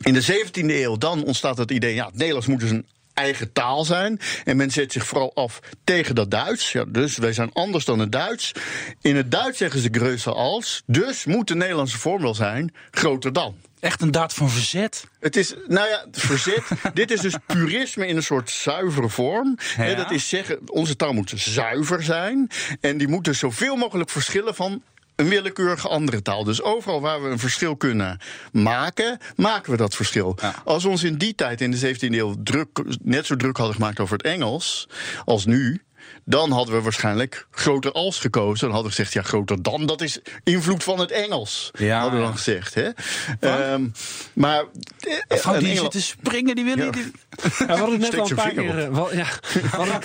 In 0.01 0.15
de 0.15 0.23
17e 0.23 0.51
eeuw 0.53 0.97
dan 0.97 1.25
ontstaat 1.25 1.59
het 1.59 1.71
idee, 1.71 1.95
ja, 1.95 2.07
het 2.07 2.17
Nederlands 2.17 2.47
moet 2.47 2.61
dus 2.61 2.71
een 2.71 2.87
eigen 3.19 3.53
taal 3.53 3.85
zijn. 3.85 4.21
En 4.45 4.57
men 4.57 4.71
zet 4.71 4.93
zich 4.93 5.07
vooral 5.07 5.35
af 5.35 5.61
tegen 5.85 6.15
dat 6.15 6.31
Duits. 6.31 6.73
Ja, 6.73 6.85
dus 6.85 7.17
wij 7.17 7.33
zijn 7.33 7.53
anders 7.53 7.85
dan 7.85 7.99
het 7.99 8.13
Duits. 8.13 8.53
In 9.01 9.17
het 9.17 9.31
Duits 9.31 9.59
zeggen 9.59 9.81
ze 9.81 9.89
größer 9.91 10.33
als. 10.35 10.83
Dus 10.87 11.25
moet 11.25 11.49
de 11.49 11.55
Nederlandse 11.55 11.99
vorm 11.99 12.23
wel 12.23 12.35
zijn 12.35 12.75
groter 12.91 13.33
dan. 13.33 13.57
Echt 13.81 14.03
een 14.03 14.11
daad 14.11 14.35
van 14.35 14.51
verzet. 14.51 15.05
Het 15.21 15.37
is, 15.37 15.55
nou 15.67 15.89
ja, 15.89 16.07
verzet. 16.13 16.63
dit 16.95 17.11
is 17.11 17.21
dus 17.21 17.35
purisme 17.47 18.07
in 18.07 18.17
een 18.17 18.23
soort 18.23 18.51
zuivere 18.51 19.09
vorm. 19.09 19.59
Ja. 19.77 19.95
dat 19.95 20.11
is 20.11 20.29
zeggen, 20.29 20.59
onze 20.67 20.97
taal 20.97 21.13
moet 21.13 21.33
zuiver 21.37 22.03
zijn. 22.03 22.49
En 22.81 22.99
die 22.99 23.09
moet 23.09 23.25
dus 23.25 23.39
zoveel 23.39 23.77
mogelijk 23.77 24.11
verschillen 24.11 24.55
van 24.55 24.83
een 25.19 25.29
willekeurige 25.29 25.89
andere 25.89 26.23
taal. 26.23 26.45
Dus 26.45 26.63
overal 26.63 27.01
waar 27.01 27.23
we 27.23 27.29
een 27.29 27.39
verschil 27.39 27.77
kunnen 27.77 28.19
maken, 28.53 29.19
maken 29.37 29.71
we 29.71 29.77
dat 29.77 29.95
verschil. 29.95 30.39
Ja. 30.41 30.55
Als 30.65 30.83
we 30.83 30.89
ons 30.89 31.03
in 31.03 31.17
die 31.17 31.35
tijd, 31.35 31.61
in 31.61 31.71
de 31.71 31.95
17e 31.95 31.99
eeuw, 31.99 32.35
druk, 32.43 32.83
net 33.03 33.27
zo 33.27 33.37
druk 33.37 33.57
hadden 33.57 33.75
gemaakt 33.75 34.01
over 34.01 34.17
het 34.17 34.27
Engels 34.27 34.89
als 35.25 35.47
nu. 35.47 35.83
Dan 36.31 36.51
hadden 36.51 36.75
we 36.75 36.83
waarschijnlijk 36.83 37.47
groter 37.51 37.93
als 37.93 38.19
gekozen. 38.21 38.61
Dan 38.67 38.71
hadden 38.71 38.91
we 38.91 38.97
gezegd, 38.97 39.13
ja, 39.13 39.23
groter 39.23 39.63
dan, 39.63 39.87
dat 39.87 40.01
is 40.01 40.19
invloed 40.45 40.85
van 40.85 40.99
het 41.01 41.11
Engels. 41.11 41.71
Ja, 41.79 42.01
hadden 42.01 42.19
we 42.21 42.25
dan 42.27 42.37
gezegd. 42.37 42.75
Hè? 42.75 42.89
Ehm, 43.41 43.83
maar 44.33 44.65
eh, 45.29 45.39
Frank 45.39 45.57
een 45.57 45.63
die 45.63 45.71
Engel- 45.71 45.83
zit 45.83 45.91
te 45.91 46.01
springen, 46.03 46.55
die 46.55 46.65
wil 46.65 46.77
Ja. 46.79 46.85
niet. 46.85 46.93
die- 46.93 47.13
Ja, 47.59 47.67
we 47.67 47.73
hadden 47.73 48.01
het 48.01 48.11
net 48.13 48.21
al 48.21 48.29
een 48.31 48.37
paar 48.37 48.51
keer. 48.51 48.79
eh, 48.79 48.89
wel- 48.89 49.15
ja, 49.15 49.27
we, 49.53 49.69
hadden, 49.71 50.01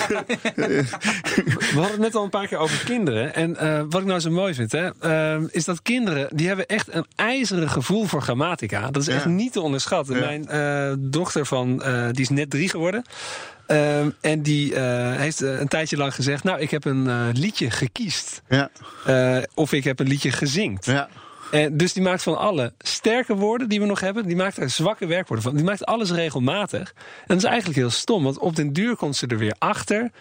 we 0.56 1.72
hadden 1.74 1.92
het 1.92 2.00
net 2.00 2.16
al 2.16 2.24
een 2.24 2.30
paar 2.30 2.48
keer 2.48 2.58
over 2.58 2.86
kinderen. 2.86 3.36
En 3.36 3.56
eh, 3.58 3.82
wat 3.90 4.02
ik 4.02 4.08
nou 4.08 4.20
zo 4.20 4.30
mooi 4.32 4.54
vind, 4.54 4.72
hè, 4.72 4.90
ehm, 5.00 5.46
is 5.52 5.66
dat 5.66 5.82
kinderen 5.82 6.28
die 6.36 6.48
hebben 6.48 6.66
echt 6.66 6.94
een 6.94 7.06
ijzeren 7.16 7.70
gevoel 7.70 8.06
voor 8.06 8.22
grammatica. 8.22 8.92
Dat 8.92 9.02
is 9.02 9.08
echt 9.08 9.26
niet 9.26 9.54
te 9.54 9.62
onderschatten. 9.62 10.16
Ja. 10.16 10.26
Mijn 10.26 10.48
eh, 10.48 10.94
dochter 11.00 11.46
van, 11.46 11.84
eh, 11.84 12.06
die 12.12 12.22
is 12.22 12.30
net 12.30 12.50
drie 12.50 12.70
geworden. 12.70 13.04
Ehm, 13.66 14.10
en 14.22 14.42
die 14.42 14.76
eh, 14.76 15.16
heeft 15.16 15.42
eh, 15.42 15.60
een 15.60 15.68
tijdje 15.68 15.98
lang 15.98 16.16
gezegd: 16.16 16.44
Nou, 16.44 16.60
ik 16.60 16.72
heb 16.72 16.86
een 16.86 17.08
eh, 17.08 17.28
liedje 17.34 17.72
gekiest. 17.72 18.42
Ja, 18.50 18.70
of 19.54 19.74
ik 19.74 19.84
heb 19.84 20.00
een 20.00 20.08
liedje 20.08 20.32
gezinkt. 20.32 20.86
ja. 20.86 21.10
En 21.52 21.78
dus 21.78 21.94
die 21.94 22.04
maakt 22.04 22.24
van 22.24 22.38
alle 22.38 22.74
sterke 22.78 23.36
woorden 23.36 23.70
die 23.70 23.80
we 23.80 23.86
nog 23.86 24.00
hebben, 24.00 24.28
die 24.28 24.36
maakt 24.36 24.58
er 24.58 24.70
zwakke 24.70 25.06
werkwoorden 25.06 25.46
van. 25.46 25.56
Die 25.56 25.66
maakt 25.66 25.86
alles 25.86 26.12
regelmatig. 26.12 26.94
En 26.96 27.24
dat 27.28 27.38
is 27.38 27.44
eigenlijk 27.44 27.80
heel 27.80 27.90
stom, 27.90 28.24
want 28.24 28.38
op 28.38 28.56
den 28.56 28.74
duur 28.74 28.96
komt 28.96 29.16
ze 29.16 29.28
er 29.28 29.38
weer 29.38 29.56
achter. 29.58 30.12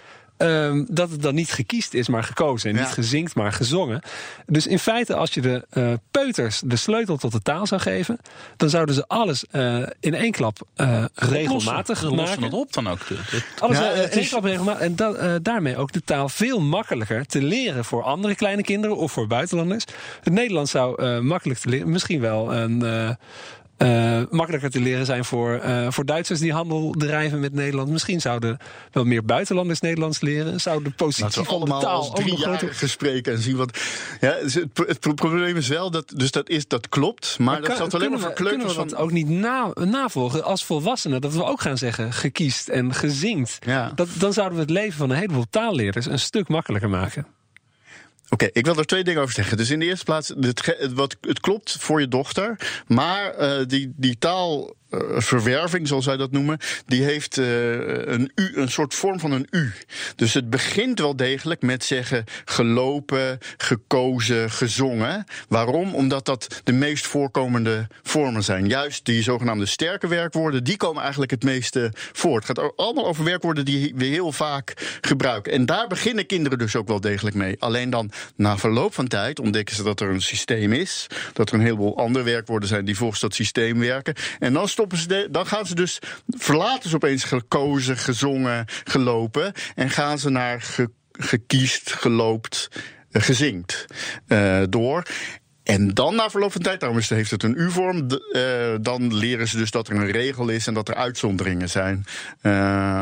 Ehm, 0.43 0.85
dat 0.89 1.11
het 1.11 1.23
dan 1.23 1.35
niet 1.35 1.53
gekiest 1.53 1.95
is, 1.95 2.09
maar 2.09 2.23
gekozen. 2.25 2.71
En 2.71 2.77
Ja. 2.77 2.83
niet 2.83 2.93
gezinkt, 2.93 3.35
maar 3.35 3.53
gezongen. 3.53 4.03
Dus 4.47 4.67
in 4.67 4.79
feite, 4.79 5.15
als 5.15 5.35
je 5.35 5.41
de 5.41 5.67
eh, 5.71 5.93
peuters 6.11 6.61
de 6.65 6.77
sleutel 6.77 7.17
tot 7.17 7.33
de 7.33 7.41
taal 7.43 7.67
zou 7.67 7.81
geven... 7.81 8.19
dan 8.57 8.69
zouden 8.71 8.95
ze 8.95 9.05
alles 9.07 9.45
eh, 9.51 9.77
in 10.01 10.15
één 10.15 10.31
klap 10.33 10.59
eh, 10.75 11.05
regelmatig 11.15 12.03
lossen 12.03 12.17
maken. 12.17 12.43
het 12.43 12.53
op 12.53 12.73
dan 12.73 12.89
ook. 12.89 12.99
Alles 13.59 13.79
Ja, 13.79 13.91
in 13.91 14.11
één 14.11 14.21
is- 14.21 14.29
klap 14.29 14.45
regelmatig. 14.45 14.83
En 14.83 14.97
da- 14.97 15.13
eh, 15.13 15.35
daarmee 15.43 15.77
ook 15.77 15.93
de 15.93 16.03
taal 16.05 16.29
veel 16.29 16.61
makkelijker 16.61 17.27
te 17.27 17.43
leren 17.43 17.85
voor 17.85 18.03
andere 18.03 18.35
kleine 18.35 18.63
kinderen 18.63 18.97
of 18.97 19.13
voor 19.13 19.27
buitenlanders. 19.27 19.85
Het 20.23 20.33
Nederlands 20.33 20.71
zou 20.71 21.03
eh, 21.03 21.19
makkelijk 21.19 21.61
te 21.61 21.69
leren, 21.69 21.91
misschien 21.91 22.21
wel 22.21 22.53
een. 22.55 23.17
Eh, 23.83 24.23
makkelijker 24.31 24.71
te 24.71 24.81
leren 24.81 25.07
zijn 25.07 25.25
voor, 25.25 25.55
eh, 25.55 25.87
voor 25.91 26.05
Duitsers 26.05 26.41
die 26.41 26.53
handel 26.53 26.95
drijven 26.99 27.41
met 27.41 27.53
Nederland. 27.53 27.91
Misschien 27.91 28.21
zouden 28.21 28.59
wel 28.93 29.05
meer 29.05 29.25
buitenlanders 29.25 29.81
Nederlands 29.81 30.21
leren. 30.21 30.61
Zou 30.61 30.83
de 30.83 30.91
positie 30.91 31.43
van 31.43 31.61
de 31.61 31.67
taal 31.67 31.85
als 31.85 32.11
driejarige 32.11 32.57
groter... 32.57 32.75
gesprekken 32.75 33.33
en 33.33 33.39
zien 33.39 33.57
wat. 33.57 33.79
Ja, 34.21 34.37
dus 34.43 34.55
het, 34.55 35.15
probleem 35.15 35.57
is 35.57 35.69
wel 35.69 35.91
dat. 35.91 36.13
Dus 36.17 36.31
dat, 36.31 36.49
is, 36.49 36.69
dat 36.69 36.89
klopt. 36.89 37.39
Maar, 37.39 37.61
dat 37.61 37.77
kan- 37.77 37.91
alleen 37.91 38.11
maar 38.11 38.19
voor 38.19 38.33
kunnen 38.33 38.53
kleuters 38.53 38.73
we 38.73 38.79
van. 38.79 38.89
dat 38.89 38.99
ook 38.99 39.13
niet 39.13 39.29
na, 39.29 39.71
navolgen 39.75 40.45
als 40.45 40.65
volwassenen? 40.65 41.21
Dat 41.21 41.35
we 41.35 41.45
ook 41.45 41.61
gaan 41.61 41.79
zeggen 41.79 42.13
gekiest 42.13 42.69
en 42.69 42.95
gezinkt. 42.95 43.59
Ja. 43.67 43.93
Dat, 43.95 44.09
dan 44.19 44.33
zouden 44.33 44.57
we 44.57 44.63
het 44.63 44.73
leven 44.73 44.99
van 44.99 45.11
een 45.11 45.17
heleboel 45.17 45.47
taalleerders 45.51 46.07
een 46.07 46.19
stuk 46.19 46.49
makkelijker 46.49 46.91
maken. 46.91 47.27
Oké, 48.33 48.49
ik 48.53 48.65
wil 48.65 48.77
er 48.77 48.85
twee 48.85 49.05
dingen 49.05 49.23
over 49.23 49.35
zeggen. 49.35 49.57
Dus 49.57 49.71
in 49.71 49.79
de 49.79 49.85
eerste 49.85 50.05
plaats, 50.05 50.29
het, 50.29 50.93
wat, 50.95 51.17
het 51.21 51.41
klopt 51.41 51.77
voor 51.81 52.01
je 52.01 52.09
dochter. 52.09 52.83
Maar 52.87 53.35
eh, 53.35 53.67
die, 53.67 53.93
die 53.97 54.17
taalverwerving, 54.93 55.89
zoals 55.89 56.05
zij 56.05 56.17
dat 56.17 56.31
noemen, 56.31 56.59
die 56.87 57.03
heeft 57.03 57.39
eh, 57.39 57.47
een, 58.07 58.33
u, 58.35 58.53
een 58.55 58.71
soort 58.71 58.95
vorm 58.95 59.21
van 59.21 59.33
een 59.33 59.47
U. 59.51 59.73
Dus 60.17 60.35
het 60.35 60.51
begint 60.51 60.99
wel 60.99 61.17
degelijk 61.17 61.63
met 61.63 61.85
zeggen 61.85 62.25
gelopen, 62.45 63.39
gekozen, 63.57 64.51
gezongen. 64.51 65.25
Waarom? 65.49 65.95
Omdat 65.95 66.25
dat 66.25 66.61
de 66.65 66.73
meest 66.73 67.07
voorkomende 67.07 67.87
vormen 68.03 68.45
zijn. 68.45 68.69
Juist 68.69 69.05
die 69.05 69.23
zogenaamde 69.23 69.67
sterke 69.67 70.09
werkwoorden, 70.09 70.65
die 70.65 70.77
komen 70.77 71.03
eigenlijk 71.03 71.31
het 71.31 71.45
meeste 71.45 71.93
voor. 71.95 72.37
Het 72.37 72.45
gaat 72.45 72.77
allemaal 72.77 73.07
over 73.07 73.25
werkwoorden 73.25 73.65
die 73.65 73.93
we 73.97 74.05
heel 74.05 74.33
vaak 74.33 74.99
gebruiken. 75.01 75.53
En 75.53 75.67
daar 75.67 75.87
beginnen 75.87 76.27
kinderen 76.27 76.59
dus 76.59 76.77
ook 76.77 76.89
wel 76.89 77.01
degelijk 77.01 77.37
mee. 77.37 77.57
Alleen 77.59 77.91
dan 77.91 78.11
na 78.37 78.59
verloop 78.59 78.95
van 78.95 79.09
tijd 79.09 79.41
ontdekken 79.41 79.77
ze 79.77 79.83
dat 79.83 80.01
er 80.01 80.09
een 80.09 80.23
systeem 80.23 80.73
is. 80.73 81.07
Dat 81.33 81.49
er 81.49 81.55
een 81.55 81.61
heleboel 81.61 81.97
andere 81.97 82.25
werkwoorden 82.25 82.69
zijn 82.69 82.85
die 82.85 82.97
volgens 82.97 83.21
dat 83.21 83.35
systeem 83.35 83.79
werken. 83.79 84.15
En 84.39 84.53
dan 84.53 84.69
dan 85.31 85.47
gaan 85.47 85.67
ze 85.67 85.75
dus, 85.75 85.99
verlaten 86.29 86.91
ze 86.91 86.97
opeens 86.97 87.25
gekozen, 87.25 87.97
gezongen, 87.97 88.65
gelopen. 88.85 89.53
En 89.75 89.91
gaan 89.91 90.19
ze 90.19 90.31
naar 90.31 90.61
ge, 90.61 90.91
gekiest, 91.13 91.93
geloopt, 91.93 92.69
eh, 93.11 93.23
gezinkt 93.23 93.87
eh, 94.27 94.63
door. 94.69 95.03
En 95.63 95.95
dan 95.95 96.15
na 96.15 96.31
verloop 96.31 96.53
van 96.53 96.63
tijd, 96.63 96.81
daarom 96.81 97.01
heeft 97.09 97.31
het 97.31 97.43
een 97.43 97.55
U-vorm, 97.57 98.07
eh, 98.33 98.75
dan 98.81 99.15
leren 99.15 99.49
ze 99.49 99.57
dus 99.57 99.71
dat 99.71 99.89
er 99.89 99.97
een 99.97 100.11
regel 100.11 100.49
is 100.49 100.67
en 100.67 100.75
dat 100.75 100.89
er 100.89 100.95
uitzonderingen 100.95 101.69
zijn 101.69 102.05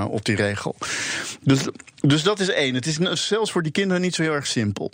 op 0.08 0.24
die 0.24 0.36
regel. 0.36 0.76
Dus, 1.42 1.60
dus 2.00 2.22
dat 2.22 2.40
is 2.40 2.48
één. 2.48 2.74
Het 2.74 2.86
is 2.86 2.98
zelfs 3.12 3.52
voor 3.52 3.62
die 3.62 3.72
kinderen 3.72 4.02
niet 4.02 4.14
zo 4.14 4.22
heel 4.22 4.32
erg 4.32 4.46
simpel. 4.46 4.92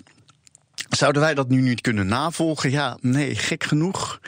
Zouden 0.97 1.23
wij 1.23 1.35
dat 1.35 1.49
nu 1.49 1.61
niet 1.61 1.81
kunnen 1.81 2.07
navolgen? 2.07 2.71
Ja, 2.71 2.99
nee, 3.01 3.35
gek 3.35 3.65
genoeg. 3.65 4.21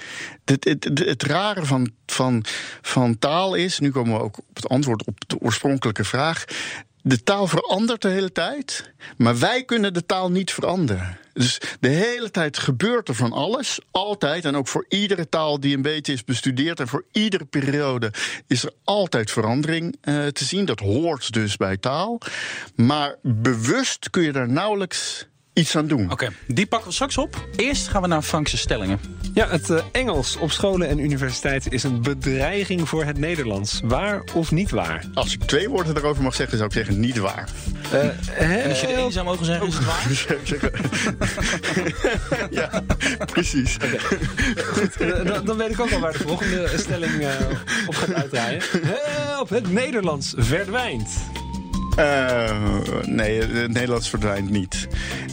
Het, 0.44 0.64
het, 0.64 0.90
het, 0.98 1.22
rare 1.22 1.64
van, 1.64 1.90
van, 2.06 2.44
van 2.82 3.18
taal 3.18 3.54
is, 3.54 3.78
nu 3.78 3.90
komen 3.90 4.16
we 4.16 4.22
ook 4.22 4.38
op 4.38 4.56
het 4.56 4.68
antwoord 4.68 5.04
op 5.04 5.28
de 5.28 5.38
oorspronkelijke 5.38 6.04
vraag. 6.04 6.44
de 7.02 7.22
taal 7.22 7.46
verandert 7.46 8.02
de 8.02 8.08
hele 8.08 8.32
tijd, 8.32 8.92
maar 9.16 9.38
wij 9.38 9.64
kunnen 9.64 9.94
de 9.94 10.06
taal 10.06 10.30
niet 10.30 10.52
veranderen. 10.52 11.18
Dus 11.32 11.60
de 11.80 11.88
hele 11.88 12.30
tijd 12.30 12.58
gebeurt 12.58 13.08
er 13.08 13.14
van 13.14 13.32
alles, 13.32 13.80
altijd. 13.90 14.44
En 14.44 14.56
ook 14.56 14.68
voor 14.68 14.84
iedere 14.88 15.28
taal 15.28 15.60
die 15.60 15.76
een 15.76 15.82
beetje 15.82 16.12
is 16.12 16.24
bestudeerd 16.24 16.80
en 16.80 16.88
voor 16.88 17.04
iedere 17.12 17.44
periode 17.44 18.12
is 18.46 18.64
er 18.64 18.72
altijd 18.84 19.30
verandering 19.30 19.96
uh, 20.02 20.26
te 20.26 20.44
zien. 20.44 20.64
Dat 20.64 20.80
hoort 20.80 21.32
dus 21.32 21.56
bij 21.56 21.76
taal. 21.76 22.18
Maar 22.74 23.16
bewust 23.22 24.10
kun 24.10 24.22
je 24.22 24.32
daar 24.32 24.48
nauwelijks 24.48 25.26
iets 25.58 25.76
aan 25.76 25.86
doen. 25.86 26.10
Oké, 26.10 26.28
die 26.46 26.66
pakken 26.66 26.88
we 26.88 26.94
straks 26.94 27.18
op. 27.18 27.48
Eerst 27.56 27.88
gaan 27.88 28.02
we 28.02 28.08
naar 28.08 28.22
Frankse 28.22 28.56
stellingen. 28.56 29.00
Ja, 29.34 29.48
het 29.48 29.68
uh, 29.68 29.78
Engels 29.92 30.36
op 30.36 30.50
scholen 30.50 30.88
en 30.88 30.98
universiteiten 30.98 31.70
is 31.70 31.82
een 31.82 32.02
bedreiging 32.02 32.88
voor 32.88 33.04
het 33.04 33.18
Nederlands. 33.18 33.80
Waar 33.84 34.22
of 34.34 34.50
niet 34.50 34.70
waar? 34.70 35.04
Als 35.14 35.34
ik 35.34 35.42
twee 35.42 35.68
woorden 35.68 35.94
daarover 35.94 36.22
mag 36.22 36.34
zeggen, 36.34 36.56
zou 36.56 36.68
ik 36.68 36.74
zeggen 36.74 37.00
niet 37.00 37.18
waar. 37.18 37.48
Uh, 37.92 38.00
en 38.62 38.68
als 38.68 38.80
je 38.80 38.86
er 38.86 38.98
één 38.98 39.12
zou 39.12 39.24
mogen 39.24 39.46
zeggen, 39.46 39.66
is 39.66 39.74
het 39.74 39.84
waar? 39.86 40.70
ja, 42.60 42.82
precies. 43.32 43.74
Okay. 43.74 43.98
Goed, 44.64 44.98
dan, 45.26 45.44
dan, 45.44 45.56
weet 45.56 45.70
ik 45.70 45.80
ook 45.80 45.92
al 45.92 46.00
waar 46.00 46.12
de 46.12 46.18
volgende 46.18 46.70
stelling 46.76 47.26
op 47.86 47.94
gaat 47.94 48.12
uitdraaien. 48.12 48.62
Help, 48.82 49.48
het 49.48 49.72
Nederlands 49.72 50.34
verdwijnt. 50.36 51.08
Uh, 51.98 52.50
nee, 53.06 53.40
het 53.40 53.72
Nederlands 53.72 54.08
verdwijnt 54.08 54.50
niet. 54.50 54.88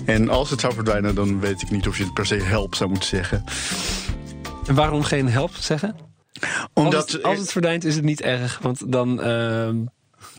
En 0.06 0.30
als 0.30 0.50
het 0.50 0.60
zou 0.60 0.74
verdwijnen, 0.74 1.16
dan 1.16 1.40
weet 1.40 1.62
ik 1.62 1.72
niet 1.72 1.88
of 1.88 1.98
je 1.98 2.04
het 2.04 2.14
per 2.14 2.26
se 2.26 2.36
help 2.36 2.76
zou 2.76 2.90
moeten 2.90 3.10
zeggen. 3.10 3.44
En 4.68 4.76
waarom 4.76 5.04
geen 5.04 5.30
help 5.30 5.56
zeggen? 5.56 5.96
Omdat, 6.74 7.04
als, 7.04 7.12
het, 7.12 7.24
als 7.24 7.40
het 7.40 7.52
verdwijnt 7.52 7.84
is 7.84 7.96
het 7.96 8.04
niet 8.04 8.22
erg, 8.22 8.60
want 8.62 8.92
dan... 8.92 9.28
Uh, 9.28 9.70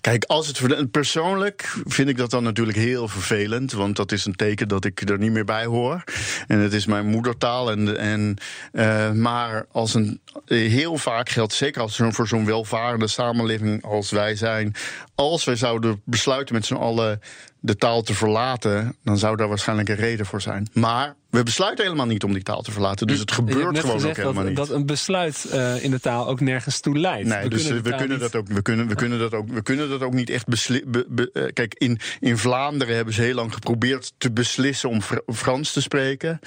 Kijk, 0.07 0.25
als 0.25 0.47
het 0.47 0.91
persoonlijk 0.91 1.75
vind 1.85 2.09
ik 2.09 2.17
dat 2.17 2.31
dan 2.31 2.43
natuurlijk 2.43 2.79
heel 2.79 3.09
vervelend. 3.09 3.73
Want 3.73 3.97
dat 3.97 4.13
is 4.13 4.25
een 4.25 4.37
teken 4.37 4.69
dat 4.69 4.85
ik 4.85 5.09
er 5.09 5.19
niet 5.19 5.33
meer 5.33 5.45
bij 5.45 5.65
hoor. 5.65 6.05
En 6.47 6.59
het 6.59 6.73
is 6.73 6.87
mijn 6.87 7.07
moedertaal. 7.07 7.71
En, 7.71 7.97
en, 7.99 8.37
uh, 8.73 9.11
maar 9.11 9.67
als 9.73 9.95
een, 9.95 10.21
heel 10.47 10.97
vaak 10.97 11.29
geldt, 11.29 11.53
zeker 11.53 11.83
als 11.83 12.01
voor 12.11 12.29
zo'n 12.29 12.45
welvarende 12.45 13.07
samenleving 13.07 13.85
als 13.85 14.11
wij 14.11 14.35
zijn. 14.35 14.75
Als 15.15 15.45
wij 15.45 15.57
zouden 15.57 16.01
besluiten 16.05 16.55
met 16.55 16.67
z'n 16.67 16.75
allen 16.75 17.21
de 17.61 17.77
taal 17.77 18.03
te 18.03 18.15
verlaten, 18.15 18.97
dan 19.05 19.19
zou 19.19 19.37
daar 19.37 19.49
waarschijnlijk 19.49 19.89
een 19.89 19.97
reden 19.97 20.27
voor 20.27 20.41
zijn. 20.41 20.69
Maar 20.73 21.15
we 21.37 21.43
besluiten 21.43 21.85
helemaal 21.85 22.07
niet 22.07 22.25
om 22.25 22.33
die 22.33 22.43
taal 22.43 22.63
te 22.63 22.71
verlaten. 22.71 23.07
Dus 23.07 23.19
het 23.19 23.33
gebeurt 23.33 23.79
gewoon 23.79 24.05
ook 24.05 24.17
helemaal 24.17 24.35
dat, 24.35 24.45
niet. 24.45 24.57
Dat 24.57 24.71
een 24.71 24.87
besluit 24.87 25.47
uh, 25.53 25.85
in 25.85 25.91
de 25.91 26.01
taal 26.01 26.29
ook 26.29 26.41
nergens 26.41 26.81
toe 26.81 26.99
leidt. 26.99 27.29
Nee, 27.29 27.43
we 27.43 27.49
dus 27.49 27.63
kunnen 27.67 27.83
we 27.83 27.91
kunnen 27.91 28.09
niet... 28.09 28.21
dat 28.21 28.35
ook. 28.35 28.49
We 28.49 28.63
kunnen, 28.63 28.89
we 28.89 28.95
kunnen 28.95 29.19
dat 29.19 29.35
ook. 29.35 29.49
We 29.49 29.63
kunnen 29.63 29.89
dat 29.89 30.03
ook 30.03 30.13
niet 30.13 30.31
echt 30.31 30.47
beslissen. 30.47 31.05
uh, 31.17 31.45
kijk, 31.53 31.75
in, 31.75 31.99
in 32.21 32.39
Vlaanderen 32.39 32.97
hebben 32.97 33.15
ze 33.15 33.23
heel 33.23 33.35
lang 33.35 33.55
geprobeerd 33.55 34.13
te 34.19 34.33
beslissen 34.33 34.89
om 34.89 35.03
Fr 35.03 35.17
Frans 35.27 35.73
te 35.73 35.83
spreken. 35.83 36.41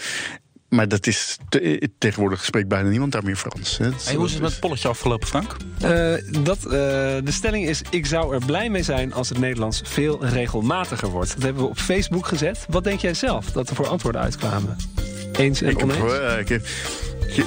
Maar 0.69 0.87
dat 0.87 1.07
is 1.07 1.37
te, 1.49 1.89
tegenwoordig 1.97 2.45
spreekt 2.45 2.67
bijna 2.67 2.89
niemand 2.89 3.11
daar 3.11 3.23
meer 3.23 3.35
Frans. 3.35 3.77
Hè. 3.77 3.89
Hey, 4.03 4.15
hoe 4.15 4.25
is 4.25 4.31
het 4.31 4.41
met 4.41 4.51
het 4.51 4.59
polletje 4.59 4.87
afgelopen, 4.87 5.27
Frank? 5.27 5.55
Uh, 5.83 6.13
dat, 6.43 6.57
uh, 6.65 6.71
de 6.71 7.21
stelling 7.25 7.67
is: 7.67 7.81
ik 7.89 8.05
zou 8.05 8.33
er 8.33 8.45
blij 8.45 8.69
mee 8.69 8.83
zijn 8.83 9.13
als 9.13 9.29
het 9.29 9.37
Nederlands 9.37 9.81
veel 9.83 10.25
regelmatiger 10.25 11.09
wordt. 11.09 11.33
Dat 11.33 11.43
hebben 11.43 11.63
we 11.63 11.69
op 11.69 11.77
Facebook 11.77 12.27
gezet. 12.27 12.65
Wat 12.69 12.83
denk 12.83 12.99
jij 12.99 13.13
zelf 13.13 13.51
dat 13.51 13.69
er 13.69 13.75
voor 13.75 13.87
antwoorden 13.87 14.21
uitkwamen? 14.21 14.77
Eens 15.33 15.61
en 15.61 15.69
ik 15.69 15.81
oneens? 15.83 15.99
Heb, 15.99 16.21
uh, 16.21 16.39
ik, 16.39 16.49
heb, 16.49 16.65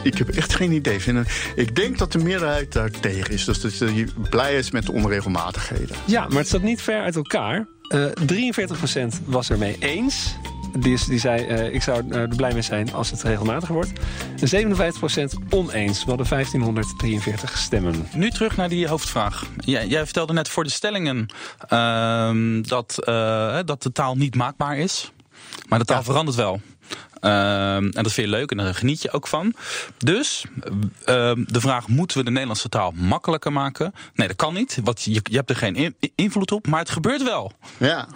ik 0.03 0.19
heb 0.19 0.29
echt 0.29 0.55
geen 0.55 0.73
idee. 0.73 0.99
Ik 1.55 1.77
denk 1.77 1.99
dat 1.99 2.13
de 2.13 2.19
meerderheid 2.19 2.73
daar 2.73 2.91
tegen 2.91 3.35
is. 3.35 3.45
Dus 3.45 3.61
dat 3.61 3.79
je 3.79 4.07
blij 4.31 4.57
is 4.59 4.71
met 4.71 4.87
de 4.87 4.93
onregelmatigheden. 4.93 5.97
Ja, 6.05 6.29
maar 6.29 6.39
het 6.39 6.47
staat 6.47 6.63
niet 6.63 6.83
ver 6.83 7.03
uit 7.03 7.17
elkaar. 7.17 7.67
43% 7.93 7.97
was 9.25 9.51
ermee 9.51 9.77
eens. 9.79 10.35
Die, 10.79 10.93
is, 10.93 11.05
die 11.05 11.19
zei, 11.19 11.47
uh, 11.49 11.75
ik 11.75 11.83
zou 11.83 12.11
er 12.11 12.29
blij 12.29 12.53
mee 12.53 12.63
zijn 12.63 12.93
als 12.93 13.11
het 13.11 13.23
regelmatiger 13.23 13.75
wordt. 13.75 13.93
En 14.41 14.73
57% 14.73 15.49
oneens. 15.51 16.05
We 16.05 16.09
hadden 16.09 16.29
1543 16.29 17.59
stemmen. 17.59 18.09
Nu 18.15 18.31
terug 18.31 18.57
naar 18.57 18.69
die 18.69 18.89
hoofdvraag. 18.89 19.47
Jij, 19.59 19.87
jij 19.87 20.05
vertelde 20.05 20.33
net 20.33 20.49
voor 20.49 20.65
de 20.65 20.71
stellingen 20.71 21.27
uh, 21.73 22.63
dat, 22.63 22.97
uh, 23.05 23.59
dat 23.65 23.83
de 23.83 23.93
taal 23.93 24.17
niet 24.17 24.35
maakbaar 24.35 24.77
is. 24.77 25.13
Maar 25.69 25.79
de 25.79 25.85
taal 25.85 25.99
ja. 25.99 26.05
verandert 26.05 26.37
wel. 26.37 26.61
Uh, 27.21 27.75
en 27.75 27.91
dat 27.91 28.13
vind 28.13 28.29
je 28.29 28.37
leuk 28.37 28.51
en 28.51 28.57
daar 28.57 28.75
geniet 28.75 29.03
je 29.03 29.13
ook 29.13 29.27
van. 29.27 29.55
Dus 29.99 30.45
uh, 30.65 31.33
de 31.37 31.61
vraag: 31.61 31.89
moeten 31.89 32.19
we 32.19 32.25
de 32.25 32.31
Nederlandse 32.31 32.69
taal 32.69 32.93
makkelijker 32.95 33.53
maken? 33.53 33.95
Nee, 34.15 34.27
dat 34.27 34.37
kan 34.37 34.55
niet. 34.55 34.79
Want 34.85 35.03
je, 35.03 35.21
je 35.23 35.37
hebt 35.37 35.51
er 35.51 35.57
geen 35.57 35.75
in, 35.75 35.97
invloed 36.15 36.53
op, 36.53 36.67
maar 36.67 36.81
het 36.81 36.91
gebeurt 36.91 37.23
wel. 37.23 37.53
Ja. 37.77 38.07